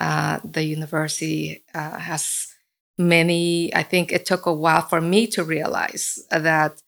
uh, 0.00 0.38
the 0.44 0.64
university 0.64 1.62
uh, 1.74 1.98
has 1.98 2.53
many 2.98 3.74
i 3.74 3.82
think 3.82 4.12
it 4.12 4.24
took 4.24 4.46
a 4.46 4.52
while 4.52 4.82
for 4.82 5.00
me 5.00 5.26
to 5.26 5.42
realize 5.42 6.18
that 6.30 6.82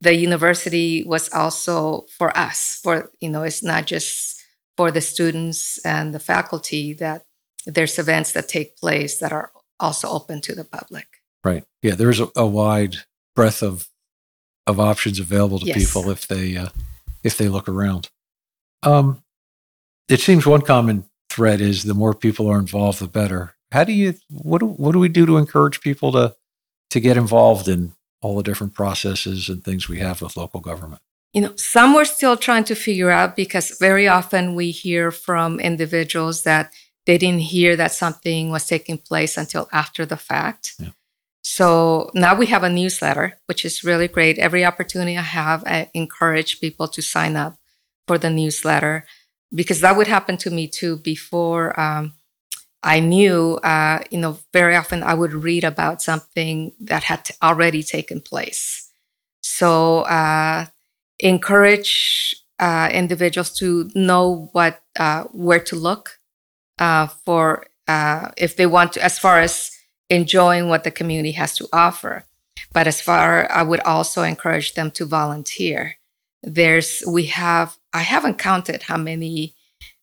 the 0.00 0.14
university 0.14 1.02
was 1.04 1.28
also 1.32 2.04
for 2.16 2.36
us 2.38 2.78
for 2.82 3.10
you 3.20 3.28
know 3.28 3.42
it's 3.42 3.62
not 3.62 3.86
just 3.86 4.40
for 4.76 4.90
the 4.90 5.00
students 5.00 5.78
and 5.84 6.14
the 6.14 6.20
faculty 6.20 6.92
that 6.92 7.24
there's 7.66 7.98
events 7.98 8.32
that 8.32 8.48
take 8.48 8.76
place 8.76 9.18
that 9.18 9.32
are 9.32 9.50
also 9.80 10.08
open 10.08 10.40
to 10.40 10.54
the 10.54 10.64
public 10.64 11.06
Right. 11.44 11.64
Yeah. 11.82 11.94
There's 11.94 12.20
a, 12.20 12.28
a 12.36 12.46
wide 12.46 12.96
breadth 13.34 13.62
of 13.62 13.88
of 14.66 14.78
options 14.78 15.18
available 15.18 15.58
to 15.60 15.66
Yes. 15.66 15.78
people 15.78 16.10
if 16.10 16.28
they 16.28 16.56
uh, 16.56 16.68
if 17.22 17.38
they 17.38 17.48
look 17.48 17.68
around. 17.68 18.10
Um, 18.82 19.22
it 20.08 20.20
seems 20.20 20.46
one 20.46 20.62
common 20.62 21.04
thread 21.30 21.60
is 21.60 21.84
the 21.84 21.94
more 21.94 22.14
people 22.14 22.48
are 22.48 22.58
involved, 22.58 23.00
the 23.00 23.08
better. 23.08 23.54
How 23.72 23.84
do 23.84 23.92
you 23.92 24.14
what 24.30 24.60
do, 24.60 24.66
what 24.66 24.92
do 24.92 24.98
we 24.98 25.08
do 25.08 25.26
to 25.26 25.36
encourage 25.36 25.80
people 25.80 26.12
to 26.12 26.34
to 26.90 27.00
get 27.00 27.16
involved 27.16 27.68
in 27.68 27.92
all 28.20 28.36
the 28.36 28.42
different 28.42 28.74
processes 28.74 29.48
and 29.48 29.62
things 29.62 29.88
we 29.88 29.98
have 30.00 30.22
with 30.22 30.36
local 30.36 30.60
government? 30.60 31.02
you 31.32 31.42
know 31.42 31.54
some 31.56 31.94
we're 31.94 32.04
still 32.04 32.36
trying 32.36 32.64
to 32.64 32.74
figure 32.74 33.10
out 33.10 33.36
because 33.36 33.76
very 33.78 34.08
often 34.08 34.54
we 34.54 34.70
hear 34.70 35.10
from 35.10 35.60
individuals 35.60 36.42
that 36.42 36.72
they 37.06 37.18
didn't 37.18 37.40
hear 37.40 37.76
that 37.76 37.92
something 37.92 38.50
was 38.50 38.66
taking 38.66 38.98
place 38.98 39.36
until 39.36 39.68
after 39.72 40.06
the 40.06 40.16
fact 40.16 40.74
Yeah. 40.78 40.90
so 41.42 42.10
now 42.14 42.34
we 42.34 42.46
have 42.46 42.64
a 42.64 42.70
newsletter 42.70 43.38
which 43.46 43.64
is 43.64 43.84
really 43.84 44.08
great 44.08 44.38
every 44.38 44.64
opportunity 44.64 45.18
i 45.18 45.22
have 45.22 45.62
i 45.66 45.90
encourage 45.94 46.60
people 46.60 46.88
to 46.88 47.02
sign 47.02 47.36
up 47.36 47.58
for 48.06 48.16
the 48.18 48.30
newsletter 48.30 49.04
because 49.54 49.80
that 49.80 49.96
would 49.96 50.06
happen 50.06 50.36
to 50.38 50.50
me 50.50 50.66
too 50.66 50.96
before 50.96 51.78
um, 51.78 52.14
i 52.82 53.00
knew 53.00 53.56
uh, 53.64 54.00
you 54.10 54.18
know 54.18 54.38
very 54.52 54.76
often 54.76 55.02
i 55.02 55.14
would 55.14 55.32
read 55.32 55.64
about 55.64 56.02
something 56.02 56.72
that 56.80 57.04
had 57.04 57.28
already 57.42 57.82
taken 57.82 58.20
place 58.20 58.90
so 59.40 60.00
uh, 60.02 60.66
encourage 61.18 62.34
uh, 62.58 62.88
individuals 62.92 63.52
to 63.52 63.90
know 63.94 64.48
what 64.52 64.82
uh, 64.98 65.24
where 65.32 65.60
to 65.60 65.76
look 65.76 66.18
uh, 66.78 67.06
for 67.06 67.66
uh, 67.86 68.30
if 68.36 68.56
they 68.56 68.66
want 68.66 68.92
to, 68.92 69.04
as 69.04 69.18
far 69.18 69.40
as 69.40 69.70
enjoying 70.10 70.68
what 70.68 70.84
the 70.84 70.90
community 70.90 71.32
has 71.32 71.56
to 71.56 71.68
offer. 71.72 72.24
But 72.72 72.86
as 72.86 73.00
far, 73.00 73.50
I 73.50 73.62
would 73.62 73.80
also 73.80 74.22
encourage 74.22 74.74
them 74.74 74.90
to 74.92 75.06
volunteer. 75.06 75.96
There's 76.42 77.02
we 77.06 77.26
have 77.26 77.76
I 77.92 78.02
haven't 78.02 78.38
counted 78.38 78.84
how 78.84 78.96
many 78.96 79.54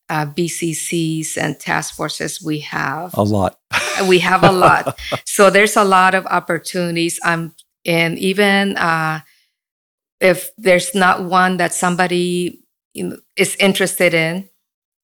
uh, 0.09 0.25
BCCs 0.25 1.37
and 1.37 1.59
task 1.59 1.95
forces 1.95 2.41
we 2.41 2.59
have. 2.59 3.13
A 3.15 3.23
lot. 3.23 3.59
we 4.07 4.19
have 4.19 4.43
a 4.43 4.51
lot. 4.51 4.99
So 5.25 5.49
there's 5.49 5.75
a 5.75 5.83
lot 5.83 6.15
of 6.15 6.25
opportunities. 6.27 7.19
Um, 7.25 7.53
and 7.85 8.17
even 8.19 8.77
uh, 8.77 9.21
if 10.19 10.49
there's 10.57 10.95
not 10.95 11.23
one 11.23 11.57
that 11.57 11.73
somebody 11.73 12.63
is 13.35 13.55
interested 13.59 14.13
in 14.13 14.49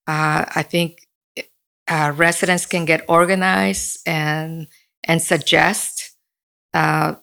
uh, 0.07 0.45
i 0.55 0.63
think 0.63 1.07
uh, 1.87 2.13
residents 2.15 2.65
can 2.65 2.85
get 2.85 3.03
organized 3.09 3.99
and 4.05 4.67
and 5.03 5.21
suggest 5.21 6.15
uh, 6.73 7.15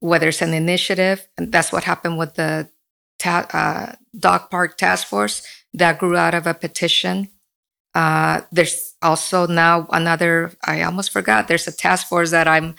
whether 0.00 0.28
it's 0.28 0.42
an 0.42 0.52
initiative 0.52 1.26
and 1.38 1.50
that's 1.50 1.72
what 1.72 1.84
happened 1.84 2.18
with 2.18 2.34
the 2.34 2.68
ta- 3.18 3.48
uh, 3.52 3.94
dog 4.18 4.50
park 4.50 4.76
task 4.76 5.06
force 5.06 5.42
that 5.74 5.98
grew 5.98 6.16
out 6.16 6.34
of 6.34 6.46
a 6.46 6.54
petition. 6.54 7.28
Uh, 7.94 8.40
there's 8.50 8.94
also 9.02 9.46
now 9.46 9.86
another. 9.90 10.52
I 10.64 10.82
almost 10.82 11.10
forgot. 11.10 11.46
There's 11.46 11.68
a 11.68 11.76
task 11.76 12.08
force 12.08 12.30
that 12.30 12.48
I'm 12.48 12.74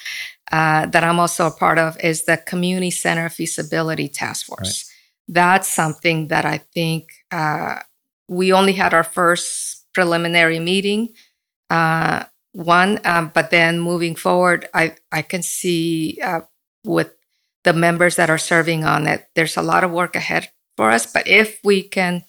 uh, 0.52 0.88
that 0.88 1.04
I'm 1.04 1.20
also 1.20 1.48
a 1.48 1.52
part 1.52 1.78
of 1.78 1.98
is 2.04 2.26
the 2.26 2.38
Community 2.38 2.92
Center 2.92 3.30
Feasibility 3.30 4.08
Task 4.10 4.46
Force. 4.46 4.86
Right. 5.30 5.36
That's 5.36 5.68
something 5.68 6.28
that 6.28 6.46
I 6.46 6.60
think 6.74 7.10
uh, 7.32 7.80
we 8.28 8.52
only 8.52 8.74
had 8.74 8.94
our 8.94 9.04
first 9.04 9.86
preliminary 9.94 10.60
meeting. 10.60 11.10
Uh, 11.70 12.26
one, 12.52 13.00
um, 13.06 13.32
but 13.34 13.52
then 13.52 13.80
moving 13.80 14.16
forward, 14.16 14.68
I 14.74 14.96
I 15.12 15.22
can 15.22 15.44
see 15.44 16.20
uh, 16.24 16.42
with 16.84 17.14
the 17.64 17.74
members 17.74 18.16
that 18.18 18.30
are 18.30 18.38
serving 18.38 18.86
on 18.86 19.08
it, 19.08 19.28
there's 19.34 19.58
a 19.58 19.62
lot 19.62 19.84
of 19.84 19.92
work 19.92 20.16
ahead 20.16 20.50
for 20.78 20.92
us. 20.92 21.12
But 21.12 21.28
if 21.28 21.60
we 21.64 21.82
can 21.82 22.24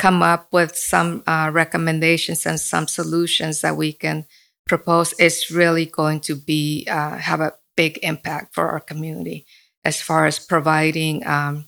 come 0.00 0.22
up 0.22 0.48
with 0.50 0.74
some 0.74 1.22
uh, 1.26 1.50
recommendations 1.52 2.46
and 2.46 2.58
some 2.58 2.88
solutions 2.88 3.60
that 3.60 3.76
we 3.76 3.92
can 3.92 4.24
propose, 4.66 5.12
it's 5.18 5.50
really 5.50 5.84
going 5.84 6.20
to 6.20 6.34
be 6.34 6.86
uh, 6.90 7.18
have 7.18 7.42
a 7.42 7.52
big 7.76 7.98
impact 8.02 8.54
for 8.54 8.68
our 8.70 8.80
community 8.80 9.44
as 9.84 10.00
far 10.00 10.24
as 10.24 10.38
providing 10.38 11.26
um, 11.26 11.66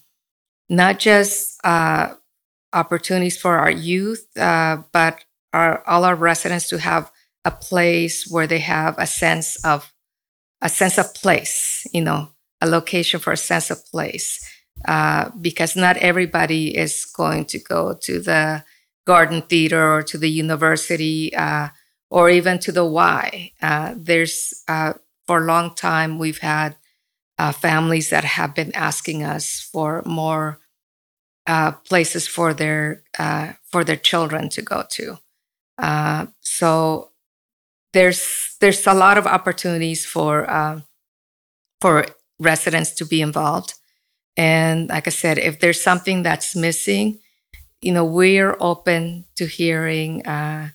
not 0.71 0.99
just 0.99 1.61
uh, 1.63 2.15
opportunities 2.73 3.37
for 3.37 3.59
our 3.59 3.71
youth, 3.71 4.27
uh, 4.39 4.79
but 4.93 5.23
our, 5.53 5.87
all 5.87 6.07
our 6.07 6.17
residents 6.17 6.71
to 6.71 6.79
have 6.79 7.13
a 7.45 7.51
place 7.51 8.27
where 8.31 8.47
they 8.47 8.61
have 8.61 8.95
a 8.97 9.07
sense 9.07 9.63
of 9.63 9.93
a 10.63 10.71
sense 10.71 10.97
of 10.97 11.13
place, 11.13 11.87
you 11.93 12.01
know, 12.01 12.31
a 12.63 12.67
location 12.67 13.21
for 13.21 13.33
a 13.33 13.37
sense 13.37 13.69
of 13.71 13.85
place. 13.91 14.49
Uh, 14.85 15.31
because 15.41 15.77
not 15.77 15.97
everybody 15.99 16.77
is 16.77 17.05
going 17.05 17.45
to 17.45 17.59
go 17.59 17.95
to 17.95 18.21
the 18.21 18.65
garden 19.07 19.43
theater 19.43 19.95
or 19.95 20.03
to 20.03 20.19
the 20.19 20.31
university 20.31 21.35
uh, 21.35 21.69
or 22.11 22.31
even 22.31 22.59
to 22.59 22.73
the 22.73 22.85
Y. 22.85 23.53
Uh, 23.61 23.95
there's 23.97 24.63
uh, 24.69 24.93
for 25.27 25.39
a 25.39 25.47
long 25.47 25.75
time 25.75 26.19
we've 26.19 26.39
had 26.39 26.77
uh, 27.39 27.53
families 27.53 28.11
that 28.11 28.25
have 28.25 28.55
been 28.55 28.75
asking 28.75 29.23
us 29.23 29.61
for 29.61 30.03
more 30.05 30.59
places 31.85 32.29
for 32.29 32.55
their 32.55 33.03
for 33.71 33.83
their 33.85 33.97
children 33.97 34.49
to 34.49 34.63
go 34.63 34.85
to. 34.89 35.19
so 36.41 37.11
there's 37.93 38.57
there's 38.61 38.87
a 38.87 38.95
lot 38.95 39.19
of 39.19 39.27
opportunities 39.27 40.07
for 40.07 40.47
for 41.81 42.07
residents 42.39 42.93
to 42.93 43.05
be 43.05 43.21
involved. 43.21 43.75
And 44.37 44.89
like 44.89 45.07
I 45.07 45.11
said, 45.11 45.39
if 45.39 45.61
there's 45.61 45.81
something 45.81 46.23
that's 46.23 46.57
missing, 46.57 47.19
you 47.81 47.93
know, 47.93 48.05
we're 48.05 48.57
open 48.61 49.25
to 49.37 49.47
hearing 49.47 50.25
uh, 50.27 50.71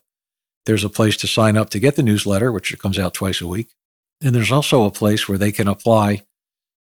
there's 0.67 0.83
a 0.83 0.89
place 0.89 1.17
to 1.17 1.27
sign 1.27 1.57
up 1.57 1.71
to 1.71 1.79
get 1.79 1.95
the 1.95 2.03
newsletter, 2.03 2.51
which 2.51 2.77
comes 2.77 2.99
out 2.99 3.15
twice 3.15 3.41
a 3.41 3.47
week. 3.47 3.69
And 4.21 4.35
there's 4.35 4.51
also 4.51 4.83
a 4.83 4.91
place 4.91 5.27
where 5.27 5.39
they 5.39 5.51
can 5.51 5.67
apply 5.67 6.25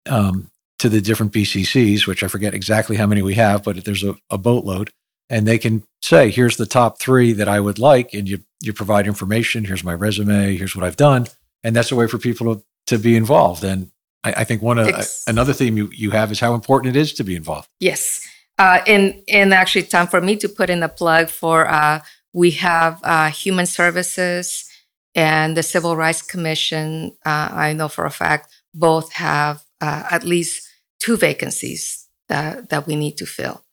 um, 0.09 0.51
to 0.79 0.89
the 0.89 0.99
different 0.99 1.31
BCCs, 1.31 2.05
which 2.05 2.21
I 2.21 2.27
forget 2.27 2.53
exactly 2.53 2.97
how 2.97 3.07
many 3.07 3.21
we 3.21 3.35
have, 3.35 3.63
but 3.63 3.85
there's 3.85 4.03
a, 4.03 4.17
a 4.29 4.37
boatload 4.37 4.91
and 5.29 5.47
they 5.47 5.57
can 5.57 5.83
say, 6.01 6.29
here's 6.29 6.57
the 6.57 6.65
top 6.65 6.99
three 6.99 7.33
that 7.33 7.47
I 7.47 7.59
would 7.59 7.79
like. 7.79 8.13
And 8.13 8.29
you, 8.29 8.43
you 8.61 8.73
provide 8.73 9.07
information. 9.07 9.65
Here's 9.65 9.83
my 9.83 9.93
resume. 9.93 10.55
Here's 10.55 10.75
what 10.75 10.85
I've 10.85 10.97
done. 10.97 11.27
And 11.63 11.75
that's 11.75 11.91
a 11.91 11.95
way 11.95 12.07
for 12.07 12.17
people 12.17 12.55
to, 12.55 12.63
to 12.87 12.97
be 12.99 13.15
involved. 13.15 13.63
And 13.63 13.91
I, 14.23 14.33
I 14.37 14.43
think 14.43 14.61
one 14.61 14.77
of 14.77 14.87
another 15.27 15.53
theme 15.53 15.77
you, 15.77 15.89
you 15.93 16.11
have 16.11 16.31
is 16.31 16.39
how 16.39 16.53
important 16.53 16.95
it 16.95 16.99
is 16.99 17.13
to 17.13 17.23
be 17.23 17.35
involved. 17.35 17.67
Yes. 17.79 18.25
Uh, 18.59 18.81
and, 18.87 19.21
and 19.27 19.53
actually 19.53 19.83
time 19.83 20.07
for 20.07 20.21
me 20.21 20.35
to 20.37 20.47
put 20.47 20.69
in 20.69 20.83
a 20.83 20.89
plug 20.89 21.29
for, 21.29 21.67
uh, 21.67 22.01
we 22.33 22.51
have 22.51 22.99
uh, 23.03 23.29
human 23.29 23.65
services 23.65 24.69
and 25.15 25.57
the 25.57 25.63
Civil 25.63 25.95
Rights 25.95 26.21
Commission. 26.21 27.17
Uh, 27.25 27.49
I 27.51 27.73
know 27.73 27.87
for 27.87 28.05
a 28.05 28.11
fact 28.11 28.53
both 28.73 29.13
have 29.13 29.63
uh, 29.81 30.03
at 30.11 30.23
least 30.23 30.69
two 30.99 31.17
vacancies 31.17 32.07
that, 32.29 32.69
that 32.69 32.85
we 32.85 32.95
need 32.95 33.17
to 33.17 33.25
fill. 33.25 33.64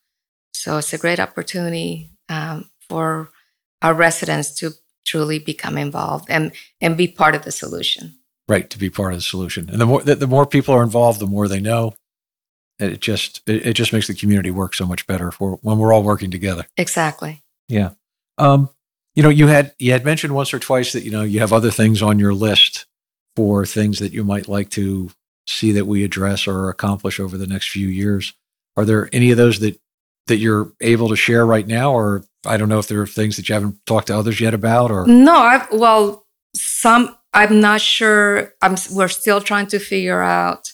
So 0.53 0.79
it's 0.79 0.93
a 0.93 0.99
great 0.99 1.21
opportunity 1.21 2.11
um, 2.29 2.71
for 2.89 3.31
our 3.81 3.95
residents 3.95 4.55
to 4.57 4.73
truly 5.05 5.39
become 5.39 5.77
involved 5.77 6.27
and 6.31 6.53
and 6.81 6.97
be 6.97 7.09
part 7.09 7.35
of 7.35 7.45
the 7.45 7.53
solution. 7.53 8.19
Right, 8.49 8.69
to 8.71 8.79
be 8.79 8.91
part 8.91 9.13
of 9.13 9.19
the 9.19 9.23
solution. 9.23 9.69
And 9.71 9.81
the 9.81 9.87
more 9.87 10.03
the, 10.03 10.15
the 10.15 10.27
more 10.27 10.47
people 10.47 10.75
are 10.75 10.83
involved, 10.83 11.21
the 11.21 11.27
more 11.27 11.49
they 11.49 11.61
know. 11.61 11.95
It 12.79 13.01
just 13.01 13.43
it, 13.47 13.67
it, 13.67 13.73
just 13.75 13.93
makes 13.93 14.09
the 14.09 14.15
community 14.15 14.51
work 14.51 14.75
so 14.75 14.87
much 14.87 15.07
better 15.07 15.31
for 15.31 15.59
when 15.63 15.79
we're 15.79 15.93
all 15.93 16.03
working 16.03 16.31
together. 16.31 16.67
Exactly. 16.77 17.43
Yeah. 17.69 17.91
Um, 18.39 18.71
you 19.15 19.23
know, 19.23 19.29
you 19.29 19.47
had 19.47 19.75
you 19.79 19.93
had 19.93 20.05
mentioned 20.05 20.35
once 20.35 20.53
or 20.53 20.59
twice 20.59 20.93
that 20.93 21.05
you 21.05 21.11
know 21.11 21.23
you 21.23 21.41
have 21.41 21.53
other 21.53 21.71
things 21.71 22.03
on 22.03 22.19
your 22.19 22.35
list 22.35 22.87
for 23.37 23.65
things 23.65 23.99
that 23.99 24.13
you 24.13 24.25
might 24.25 24.49
like 24.49 24.71
to 24.71 25.11
see 25.47 25.73
that 25.73 25.87
we 25.87 26.05
address 26.05 26.47
or 26.47 26.69
accomplish 26.69 27.21
over 27.21 27.37
the 27.37 27.47
next 27.47 27.69
few 27.71 27.89
years. 27.89 28.35
Are 28.77 28.85
there 28.85 29.09
any 29.13 29.31
of 29.31 29.37
those 29.37 29.61
that 29.61 29.79
that 30.27 30.37
you're 30.37 30.73
able 30.81 31.09
to 31.09 31.17
share 31.17 31.45
right 31.45 31.67
now, 31.67 31.93
or 31.93 32.25
I 32.47 32.57
don't 32.57 32.69
know 32.69 32.79
if 32.79 32.89
there 32.89 33.01
are 33.01 33.07
things 33.07 33.37
that 33.37 33.49
you 33.49 33.55
haven't 33.55 33.85
talked 33.87 34.09
to 34.09 34.17
others 34.17 34.41
yet 34.41 34.55
about, 34.55 34.91
or 34.91 35.07
no, 35.07 35.37
I've, 35.37 35.71
well, 35.73 36.27
some 36.55 37.17
I'm 37.35 37.61
not 37.61 37.81
sure. 37.81 38.55
I'm 38.61 38.77
we're 38.93 39.09
still 39.09 39.41
trying 39.41 39.67
to 39.69 39.79
figure 39.79 40.23
out. 40.23 40.73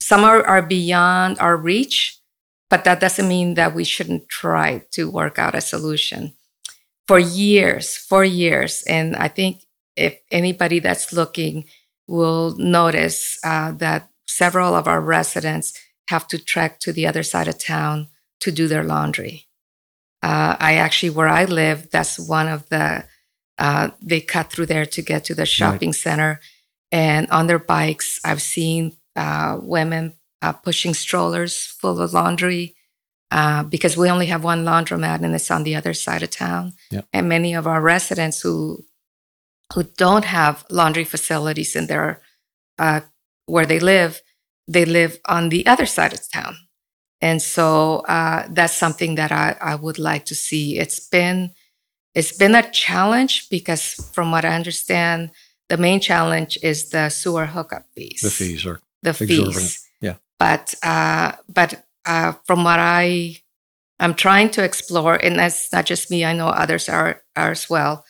Some 0.00 0.24
are, 0.24 0.44
are 0.44 0.62
beyond 0.62 1.38
our 1.38 1.56
reach, 1.56 2.18
but 2.68 2.82
that 2.84 2.98
doesn't 2.98 3.28
mean 3.28 3.54
that 3.54 3.72
we 3.72 3.84
shouldn't 3.84 4.28
try 4.28 4.82
to 4.92 5.08
work 5.08 5.38
out 5.38 5.54
a 5.54 5.60
solution. 5.60 6.34
For 7.06 7.20
years, 7.20 7.96
for 7.96 8.24
years, 8.24 8.82
and 8.88 9.14
I 9.14 9.28
think 9.28 9.62
if 9.96 10.18
anybody 10.30 10.80
that's 10.80 11.12
looking 11.12 11.66
will 12.08 12.56
notice 12.58 13.38
uh, 13.44 13.72
that 13.72 14.08
several 14.26 14.74
of 14.74 14.88
our 14.88 15.00
residents 15.00 15.72
have 16.08 16.26
to 16.28 16.38
trek 16.38 16.80
to 16.80 16.92
the 16.92 17.06
other 17.06 17.22
side 17.22 17.48
of 17.48 17.62
town 17.62 18.08
to 18.42 18.52
do 18.52 18.66
their 18.68 18.82
laundry. 18.82 19.46
Uh, 20.22 20.56
I 20.58 20.74
actually, 20.74 21.10
where 21.10 21.28
I 21.28 21.44
live, 21.44 21.90
that's 21.90 22.18
one 22.18 22.48
of 22.48 22.68
the, 22.68 23.04
uh, 23.58 23.90
they 24.00 24.20
cut 24.20 24.50
through 24.50 24.66
there 24.66 24.86
to 24.86 25.02
get 25.02 25.24
to 25.24 25.34
the 25.34 25.46
shopping 25.46 25.90
right. 25.90 25.94
center. 25.94 26.40
And 26.90 27.30
on 27.30 27.46
their 27.46 27.58
bikes, 27.58 28.20
I've 28.24 28.42
seen 28.42 28.96
uh, 29.16 29.58
women 29.60 30.14
uh, 30.42 30.52
pushing 30.52 30.94
strollers 30.94 31.56
full 31.56 32.00
of 32.00 32.12
laundry 32.12 32.74
uh, 33.30 33.62
because 33.62 33.96
we 33.96 34.10
only 34.10 34.26
have 34.26 34.44
one 34.44 34.64
laundromat 34.64 35.22
and 35.22 35.34
it's 35.34 35.50
on 35.50 35.62
the 35.62 35.76
other 35.76 35.94
side 35.94 36.22
of 36.22 36.30
town. 36.30 36.74
Yep. 36.90 37.06
And 37.12 37.28
many 37.28 37.54
of 37.54 37.66
our 37.66 37.80
residents 37.80 38.40
who, 38.40 38.84
who 39.72 39.84
don't 39.84 40.24
have 40.24 40.64
laundry 40.68 41.04
facilities 41.04 41.76
in 41.76 41.86
their, 41.86 42.20
uh, 42.78 43.00
where 43.46 43.66
they 43.66 43.80
live, 43.80 44.20
they 44.66 44.84
live 44.84 45.18
on 45.26 45.48
the 45.48 45.64
other 45.66 45.86
side 45.86 46.12
of 46.12 46.20
town 46.30 46.56
and 47.22 47.40
so 47.40 47.98
uh, 48.08 48.46
that's 48.50 48.74
something 48.74 49.14
that 49.14 49.30
I, 49.30 49.56
I 49.60 49.76
would 49.76 49.98
like 49.98 50.26
to 50.26 50.34
see. 50.34 50.76
It's 50.76 50.98
been 51.08 51.52
it's 52.14 52.36
been 52.36 52.54
a 52.54 52.68
challenge 52.70 53.48
because, 53.48 53.94
from 54.12 54.32
what 54.32 54.44
I 54.44 54.54
understand, 54.54 55.30
the 55.70 55.78
main 55.78 56.00
challenge 56.00 56.58
is 56.62 56.90
the 56.90 57.08
sewer 57.08 57.46
hookup 57.46 57.86
fees. 57.94 58.20
The 58.22 58.30
fees 58.30 58.66
are 58.66 58.80
the 59.02 59.10
exorbitant. 59.10 59.54
fees. 59.54 59.88
Yeah, 60.00 60.16
but 60.38 60.74
uh, 60.82 61.32
but 61.48 61.86
uh, 62.04 62.32
from 62.44 62.64
what 62.64 62.80
I 62.80 63.38
I'm 64.00 64.14
trying 64.14 64.50
to 64.50 64.64
explore, 64.64 65.14
and 65.14 65.38
that's 65.38 65.72
not 65.72 65.86
just 65.86 66.10
me. 66.10 66.24
I 66.24 66.32
know 66.34 66.48
others 66.48 66.88
are 66.88 67.22
are 67.36 67.52
as 67.52 67.70
well. 67.70 68.04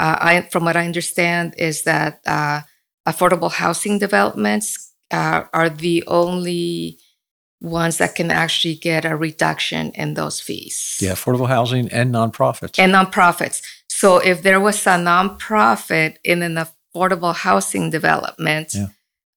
Uh, 0.00 0.16
I 0.20 0.40
from 0.50 0.64
what 0.64 0.76
I 0.76 0.84
understand 0.84 1.54
is 1.56 1.84
that 1.84 2.20
uh, 2.26 2.62
affordable 3.06 3.52
housing 3.52 4.00
developments 4.00 4.92
uh, 5.12 5.44
are 5.52 5.70
the 5.70 6.02
only 6.08 6.98
ones 7.60 7.98
that 7.98 8.14
can 8.14 8.30
actually 8.30 8.74
get 8.74 9.04
a 9.04 9.16
reduction 9.16 9.90
in 9.92 10.14
those 10.14 10.40
fees. 10.40 10.98
Yeah, 11.00 11.12
affordable 11.12 11.48
housing 11.48 11.90
and 11.90 12.14
nonprofits. 12.14 12.78
And 12.78 12.92
nonprofits. 12.92 13.62
So 13.88 14.18
if 14.18 14.42
there 14.42 14.60
was 14.60 14.86
a 14.86 14.90
nonprofit 14.90 16.16
in 16.22 16.42
an 16.42 16.56
affordable 16.56 17.34
housing 17.34 17.90
development, 17.90 18.74
yeah. 18.74 18.86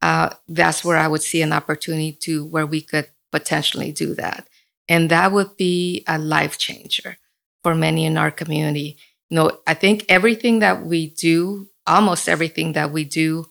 uh, 0.02 0.30
that's 0.48 0.84
where 0.84 0.98
I 0.98 1.08
would 1.08 1.24
see 1.24 1.42
an 1.42 1.54
opportunity 1.54 2.12
to 2.24 2.46
where 2.46 2.66
we 2.66 2.82
could 2.82 3.08
potentially 3.32 3.92
do 3.92 4.16
that. 4.16 4.48
And 4.88 5.10
that 5.12 5.32
would 5.32 5.56
be 5.56 6.04
a 6.08 6.18
life 6.18 6.58
changer 6.58 7.18
for 7.64 7.76
many 7.76 8.06
in 8.06 8.18
our 8.18 8.32
community. 8.32 8.98
You 9.30 9.36
know, 9.36 9.60
I 9.68 9.76
think 9.76 10.06
everything 10.10 10.60
that 10.60 10.86
we 10.86 11.12
do, 11.12 11.70
almost 11.86 12.28
everything 12.28 12.74
that 12.74 12.92
we 12.92 13.06
do, 13.06 13.46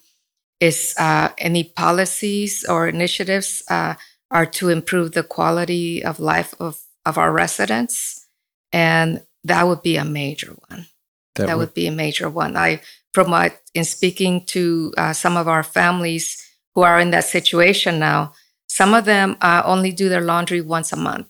is 0.60 0.94
uh, 0.98 1.28
any 1.38 1.64
policies 1.64 2.64
or 2.68 2.88
initiatives 2.88 3.62
uh, 3.70 3.94
are 4.30 4.46
to 4.46 4.68
improve 4.68 5.12
the 5.12 5.22
quality 5.22 6.04
of 6.04 6.20
life 6.20 6.54
of, 6.60 6.80
of 7.04 7.18
our 7.18 7.32
residents. 7.32 8.26
And 8.72 9.22
that 9.44 9.66
would 9.66 9.82
be 9.82 9.96
a 9.96 10.04
major 10.04 10.54
one. 10.68 10.86
That, 11.34 11.46
that 11.46 11.56
would, 11.56 11.68
would, 11.68 11.74
be 11.74 11.86
a 11.86 11.92
major 11.92 12.28
one. 12.28 12.56
I, 12.56 12.80
from 13.14 13.30
what, 13.30 13.60
in 13.74 13.84
speaking 13.84 14.44
to 14.46 14.92
uh, 14.98 15.12
some 15.12 15.36
of 15.36 15.48
our 15.48 15.62
families 15.62 16.44
who 16.74 16.82
are 16.82 17.00
in 17.00 17.10
that 17.12 17.24
situation 17.24 17.98
now, 17.98 18.32
some 18.68 18.92
of 18.92 19.04
them 19.04 19.36
uh, 19.40 19.62
only 19.64 19.92
do 19.92 20.08
their 20.08 20.20
laundry 20.20 20.60
once 20.60 20.92
a 20.92 20.96
month. 20.96 21.28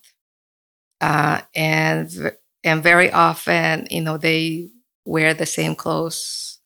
Uh, 1.00 1.42
and, 1.54 2.32
and 2.64 2.82
very 2.82 3.12
often, 3.12 3.86
you 3.90 4.00
know, 4.00 4.16
they 4.16 4.70
wear 5.04 5.34
the 5.34 5.46
same 5.46 5.74
clothes 5.74 6.58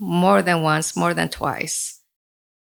more 0.00 0.42
than 0.42 0.62
once, 0.62 0.96
more 0.96 1.14
than 1.14 1.28
twice 1.28 2.00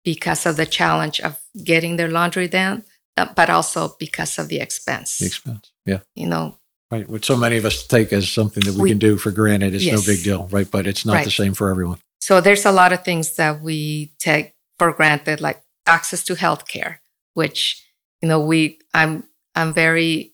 because 0.04 0.46
of 0.46 0.58
the 0.58 0.66
challenge 0.66 1.20
of 1.22 1.40
getting 1.64 1.96
their 1.96 2.10
laundry 2.10 2.48
done, 2.48 2.84
but 3.16 3.50
also 3.50 3.96
because 4.00 4.38
of 4.40 4.48
the 4.48 4.60
expense. 4.60 5.18
The 5.18 5.26
expense, 5.26 5.72
yeah. 5.86 6.00
You 6.16 6.28
know, 6.28 6.58
right. 6.92 7.08
Which 7.08 7.26
so 7.26 7.38
many 7.38 7.58
of 7.58 7.66
us 7.66 7.86
take 7.86 8.14
as 8.14 8.32
something 8.32 8.64
that 8.64 8.76
we, 8.76 8.84
we 8.84 8.90
can 8.90 9.00
do 9.00 9.18
for 9.18 9.32
granted. 9.32 9.74
It's 9.76 9.84
yes. 9.84 9.96
no 9.96 10.14
big 10.14 10.24
deal, 10.24 10.48
right? 10.48 10.70
But 10.70 10.88
it's 10.88 11.06
not 11.06 11.14
right. 11.14 11.26
the 11.26 11.32
same 11.32 11.54
for 11.54 11.70
everyone. 11.70 12.00
So 12.22 12.42
there's 12.42 12.66
a 12.66 12.72
lot 12.72 12.94
of 12.94 13.04
things 13.04 13.36
that 13.36 13.62
we 13.62 14.14
take 14.20 14.54
for 14.80 14.92
granted, 14.94 15.42
like 15.42 15.62
access 15.86 16.24
to 16.24 16.36
healthcare, 16.36 16.98
which 17.34 17.86
you 18.22 18.28
know 18.28 18.40
we 18.40 18.80
I'm 18.94 19.24
I'm 19.56 19.74
very 19.74 20.34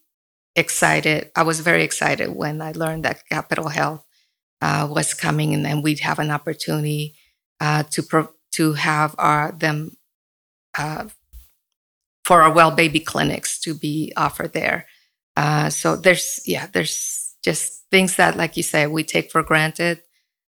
excited. 0.55 1.31
I 1.35 1.43
was 1.43 1.59
very 1.61 1.83
excited 1.83 2.29
when 2.35 2.61
I 2.61 2.71
learned 2.71 3.05
that 3.05 3.27
Capital 3.27 3.69
Health 3.69 4.05
uh, 4.61 4.87
was 4.89 5.13
coming, 5.13 5.53
and 5.53 5.65
then 5.65 5.81
we'd 5.81 6.01
have 6.01 6.19
an 6.19 6.31
opportunity 6.31 7.15
uh, 7.59 7.83
to 7.91 8.03
pro- 8.03 8.33
to 8.53 8.73
have 8.73 9.15
our 9.17 9.51
them 9.51 9.97
uh, 10.77 11.05
for 12.29 12.43
our 12.43 12.53
well 12.53 12.69
baby 12.69 12.99
clinics 12.99 13.59
to 13.59 13.73
be 13.73 14.13
offered 14.15 14.53
there. 14.53 14.85
Uh, 15.35 15.67
so 15.67 15.95
there's 15.95 16.39
yeah, 16.45 16.67
there's 16.71 17.33
just 17.43 17.89
things 17.89 18.17
that, 18.17 18.37
like 18.37 18.55
you 18.55 18.61
say, 18.61 18.85
we 18.85 19.03
take 19.03 19.31
for 19.31 19.41
granted. 19.41 20.03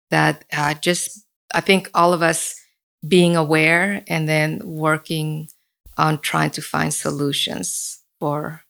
That 0.10 0.44
uh, 0.52 0.74
just 0.74 1.26
I 1.56 1.62
think 1.62 1.90
all 1.94 2.12
of 2.12 2.22
us 2.22 2.60
being 3.08 3.38
aware 3.38 4.04
and 4.10 4.28
then 4.28 4.60
working 4.66 5.48
on 5.98 6.20
trying 6.20 6.52
to 6.52 6.62
find 6.62 6.94
solutions 6.94 8.02
for 8.20 8.64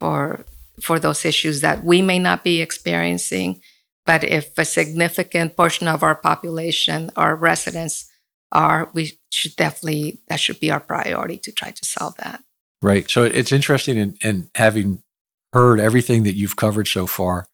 for 0.00 0.44
for 0.80 0.98
those 0.98 1.24
issues 1.24 1.60
that 1.60 1.84
we 1.84 2.02
may 2.02 2.18
not 2.18 2.42
be 2.42 2.60
experiencing 2.60 3.60
but 4.04 4.22
if 4.24 4.58
a 4.58 4.64
significant 4.64 5.56
portion 5.56 5.88
of 5.88 6.02
our 6.02 6.14
population 6.14 7.10
our 7.16 7.34
residents 7.34 8.10
are 8.52 8.90
we 8.92 9.12
should 9.36 9.56
definitely 9.56 10.18
that 10.28 10.40
should 10.40 10.60
be 10.60 10.70
our 10.70 10.80
priority 10.80 11.38
to 11.38 11.52
try 11.52 11.70
to 11.70 11.84
solve 11.84 12.16
that. 12.16 12.42
Right. 12.82 13.08
So 13.10 13.22
it's 13.22 13.52
interesting 13.52 13.96
in, 13.96 14.16
in 14.22 14.50
having 14.54 15.02
heard 15.52 15.80
everything 15.80 16.24
that 16.24 16.34
you've 16.34 16.56
covered 16.56 16.88
so 16.88 17.06
far 17.06 17.46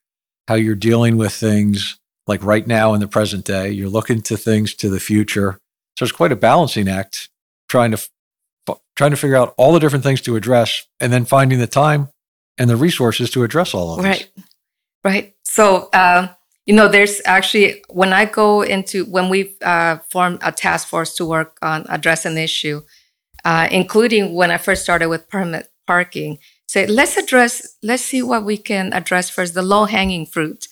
how 0.49 0.55
you're 0.55 0.75
dealing 0.75 1.17
with 1.17 1.33
things 1.33 1.99
like 2.27 2.43
right 2.43 2.67
now 2.67 2.95
in 2.95 3.01
the 3.01 3.07
present 3.07 3.45
day 3.45 3.71
you're 3.71 3.89
looking 3.89 4.23
to 4.23 4.37
things 4.37 4.75
to 4.75 4.89
the 4.89 5.01
future. 5.01 5.59
So 5.99 6.05
it's 6.05 6.13
quite 6.13 6.33
a 6.33 6.37
balancing 6.37 6.89
act 6.89 7.29
trying 7.69 7.93
to 7.93 8.09
trying 8.97 9.11
to 9.11 9.17
figure 9.17 9.37
out 9.37 9.55
all 9.57 9.73
the 9.73 9.81
different 9.81 10.05
things 10.05 10.21
to 10.23 10.37
address 10.37 10.87
and 11.01 11.13
then 11.13 11.25
finding 11.25 11.59
the 11.59 11.67
time 11.67 12.09
and 12.59 12.69
the 12.69 12.77
resources 12.77 13.31
to 13.31 13.43
address 13.43 13.75
all 13.75 13.91
of 13.91 13.97
them 13.97 14.07
right. 14.07 14.31
Right. 15.05 15.35
So 15.45 15.89
uh, 15.93 16.29
you 16.67 16.75
know, 16.75 16.89
there's 16.89 17.21
actually, 17.25 17.83
when 17.89 18.13
I 18.13 18.25
go 18.25 18.63
into, 18.63 19.05
when 19.07 19.29
we've 19.29 19.55
uh, 19.63 19.99
a 20.15 20.53
task 20.53 20.89
force 20.89 21.15
to 21.17 21.27
work 21.27 21.59
on 21.61 21.85
address 21.89 22.25
an 22.25 22.39
issue, 22.39 22.83
uh, 23.45 23.69
including 23.71 24.35
when 24.35 24.51
I 24.51 24.59
first 24.59 24.83
started 24.83 25.09
with 25.09 25.29
permit 25.29 25.69
parking, 25.87 26.39
say, 26.67 26.87
let's 26.87 27.17
address, 27.17 27.77
let's 27.83 28.05
see 28.05 28.23
what 28.23 28.45
we 28.45 28.57
can 28.57 28.93
address 28.93 29.29
first, 29.29 29.55
the 29.55 29.63
low 29.63 29.87
hanging 29.87 30.25
fruit. 30.25 30.69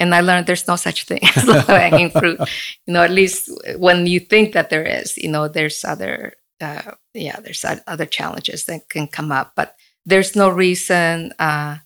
And 0.00 0.14
I 0.14 0.20
learned 0.20 0.46
there's 0.46 0.68
no 0.68 0.76
such 0.76 1.04
thing 1.04 1.20
as 1.22 1.44
low 1.46 1.60
hanging 1.60 2.10
fruit. 2.10 2.40
You 2.86 2.94
know, 2.94 3.02
at 3.02 3.10
least 3.10 3.50
when 3.76 4.06
you 4.06 4.20
think 4.20 4.52
that 4.54 4.70
there 4.70 4.84
is, 4.84 5.16
you 5.16 5.28
know, 5.28 5.46
there's 5.46 5.84
other, 5.84 6.34
uh, 6.60 6.92
yeah, 7.14 7.38
there's 7.40 7.64
other 7.86 8.06
challenges 8.06 8.64
that 8.64 8.88
can 8.88 9.06
come 9.06 9.30
up, 9.30 9.52
but 9.54 9.76
there's 10.04 10.34
no 10.34 10.48
reason 10.48 11.32
uh, 11.38 11.76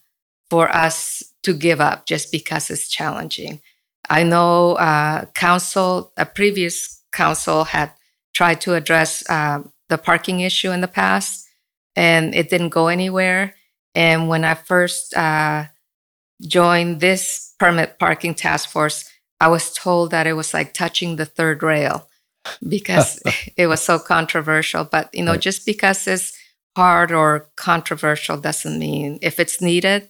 for 0.49 0.75
us 0.75 1.23
to 1.43 1.55
give 1.55 1.81
up 1.81 2.07
just 2.07 2.31
because 2.33 2.71
it's 2.71 2.89
challenging. 2.89 3.61
I 4.09 4.23
know 4.23 4.75
uh, 4.75 5.27
council, 5.35 6.13
a 6.17 6.27
previous 6.27 7.03
council 7.13 7.65
had 7.65 7.93
tried 8.35 8.61
to 8.63 8.75
address 8.75 9.29
uh, 9.29 9.63
the 9.89 9.99
parking 9.99 10.41
issue 10.41 10.71
in 10.71 10.81
the 10.81 10.89
past, 10.89 11.47
and 11.95 12.35
it 12.35 12.51
didn't 12.51 12.71
go 12.71 12.89
anywhere. 12.89 13.55
And 13.95 14.29
when 14.29 14.45
I 14.45 14.55
first 14.55 15.15
uh, 15.15 15.67
joined 16.41 17.01
this 17.01 17.55
permit 17.59 17.99
parking 17.99 18.35
task 18.35 18.71
force, 18.71 19.09
I 19.41 19.49
was 19.49 19.73
told 19.73 20.11
that 20.11 20.27
it 20.27 20.35
was 20.35 20.55
like 20.55 20.73
touching 20.73 21.17
the 21.17 21.27
third 21.27 21.63
rail 21.63 22.09
because 22.67 23.23
it 23.57 23.67
was 23.67 23.83
so 23.83 23.99
controversial. 23.99 24.85
But 24.85 25.15
you 25.15 25.25
know, 25.25 25.33
right. 25.33 25.41
just 25.41 25.67
because 25.67 26.07
it's 26.07 26.33
hard 26.77 27.13
or 27.13 27.49
controversial 27.57 28.37
doesn't 28.39 28.79
mean 28.79 29.19
if 29.21 29.39
it's 29.39 29.61
needed, 29.61 30.09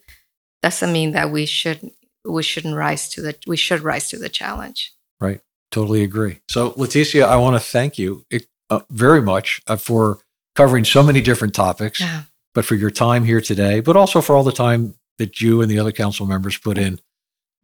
doesn't 0.62 0.92
mean 0.92 1.12
that 1.12 1.30
we 1.30 1.46
should 1.46 1.90
we 2.24 2.42
shouldn't 2.42 2.76
rise 2.76 3.08
to 3.10 3.20
the 3.20 3.36
we 3.46 3.56
should 3.56 3.80
rise 3.80 4.08
to 4.10 4.18
the 4.18 4.28
challenge. 4.28 4.92
Right. 5.20 5.40
Totally 5.70 6.02
agree. 6.02 6.40
So 6.48 6.72
Leticia, 6.72 7.24
I 7.24 7.36
want 7.36 7.56
to 7.56 7.60
thank 7.60 7.98
you 7.98 8.24
uh, 8.70 8.80
very 8.90 9.22
much 9.22 9.60
uh, 9.66 9.76
for 9.76 10.18
covering 10.54 10.84
so 10.84 11.02
many 11.02 11.20
different 11.20 11.54
topics, 11.54 12.00
yeah. 12.00 12.24
but 12.54 12.64
for 12.64 12.74
your 12.74 12.90
time 12.90 13.24
here 13.24 13.40
today, 13.40 13.80
but 13.80 13.96
also 13.96 14.20
for 14.20 14.36
all 14.36 14.44
the 14.44 14.52
time 14.52 14.94
that 15.18 15.40
you 15.40 15.60
and 15.60 15.70
the 15.70 15.78
other 15.78 15.92
council 15.92 16.26
members 16.26 16.58
put 16.58 16.78
in 16.78 17.00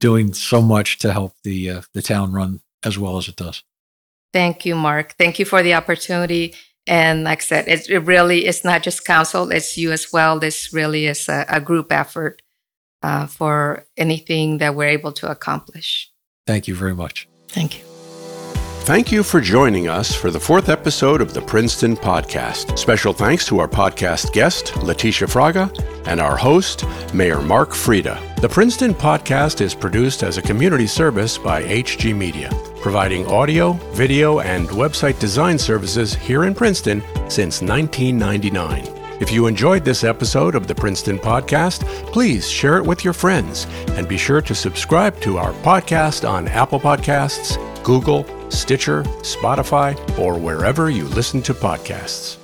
doing 0.00 0.32
so 0.32 0.62
much 0.62 0.98
to 0.98 1.12
help 1.12 1.34
the 1.44 1.70
uh, 1.70 1.82
the 1.94 2.02
town 2.02 2.32
run 2.32 2.60
as 2.82 2.98
well 2.98 3.18
as 3.18 3.28
it 3.28 3.36
does. 3.36 3.62
Thank 4.32 4.64
you, 4.64 4.74
Mark. 4.74 5.14
Thank 5.18 5.38
you 5.38 5.44
for 5.44 5.62
the 5.62 5.74
opportunity. 5.74 6.54
And 6.86 7.24
like 7.24 7.40
I 7.40 7.44
said, 7.44 7.68
it, 7.68 7.88
it 7.90 7.98
really 8.00 8.46
it's 8.46 8.64
not 8.64 8.82
just 8.82 9.04
council; 9.04 9.50
it's 9.50 9.76
you 9.76 9.92
as 9.92 10.12
well. 10.12 10.38
This 10.38 10.72
really 10.72 11.06
is 11.06 11.28
a, 11.28 11.44
a 11.48 11.60
group 11.60 11.92
effort 11.92 12.40
uh, 13.02 13.26
for 13.26 13.84
anything 13.96 14.58
that 14.58 14.74
we're 14.74 14.88
able 14.88 15.12
to 15.12 15.30
accomplish. 15.30 16.10
Thank 16.46 16.68
you 16.68 16.74
very 16.74 16.94
much. 16.94 17.28
Thank 17.48 17.78
you. 17.78 17.84
Thank 18.88 19.12
you 19.12 19.22
for 19.22 19.38
joining 19.38 19.86
us 19.86 20.14
for 20.14 20.30
the 20.30 20.40
fourth 20.40 20.70
episode 20.70 21.20
of 21.20 21.34
the 21.34 21.42
Princeton 21.42 21.94
Podcast. 21.94 22.78
Special 22.78 23.12
thanks 23.12 23.44
to 23.44 23.58
our 23.58 23.68
podcast 23.68 24.32
guest, 24.32 24.72
Leticia 24.76 25.28
Fraga, 25.28 25.68
and 26.06 26.20
our 26.22 26.38
host, 26.38 26.86
Mayor 27.12 27.42
Mark 27.42 27.72
Freda. 27.72 28.18
The 28.40 28.48
Princeton 28.48 28.94
Podcast 28.94 29.60
is 29.60 29.74
produced 29.74 30.22
as 30.22 30.38
a 30.38 30.42
community 30.42 30.86
service 30.86 31.36
by 31.36 31.64
HG 31.64 32.16
Media, 32.16 32.50
providing 32.80 33.26
audio, 33.26 33.72
video, 33.92 34.40
and 34.40 34.66
website 34.68 35.18
design 35.18 35.58
services 35.58 36.14
here 36.14 36.44
in 36.44 36.54
Princeton 36.54 37.02
since 37.28 37.60
1999. 37.60 38.97
If 39.20 39.32
you 39.32 39.46
enjoyed 39.46 39.84
this 39.84 40.04
episode 40.04 40.54
of 40.54 40.66
the 40.66 40.74
Princeton 40.74 41.18
Podcast, 41.18 41.84
please 42.12 42.48
share 42.48 42.78
it 42.78 42.84
with 42.84 43.04
your 43.04 43.12
friends 43.12 43.66
and 43.90 44.08
be 44.08 44.16
sure 44.16 44.40
to 44.40 44.54
subscribe 44.54 45.20
to 45.22 45.38
our 45.38 45.52
podcast 45.54 46.28
on 46.28 46.46
Apple 46.48 46.78
Podcasts, 46.78 47.56
Google, 47.82 48.24
Stitcher, 48.50 49.02
Spotify, 49.22 49.96
or 50.18 50.38
wherever 50.38 50.88
you 50.88 51.04
listen 51.04 51.42
to 51.42 51.54
podcasts. 51.54 52.38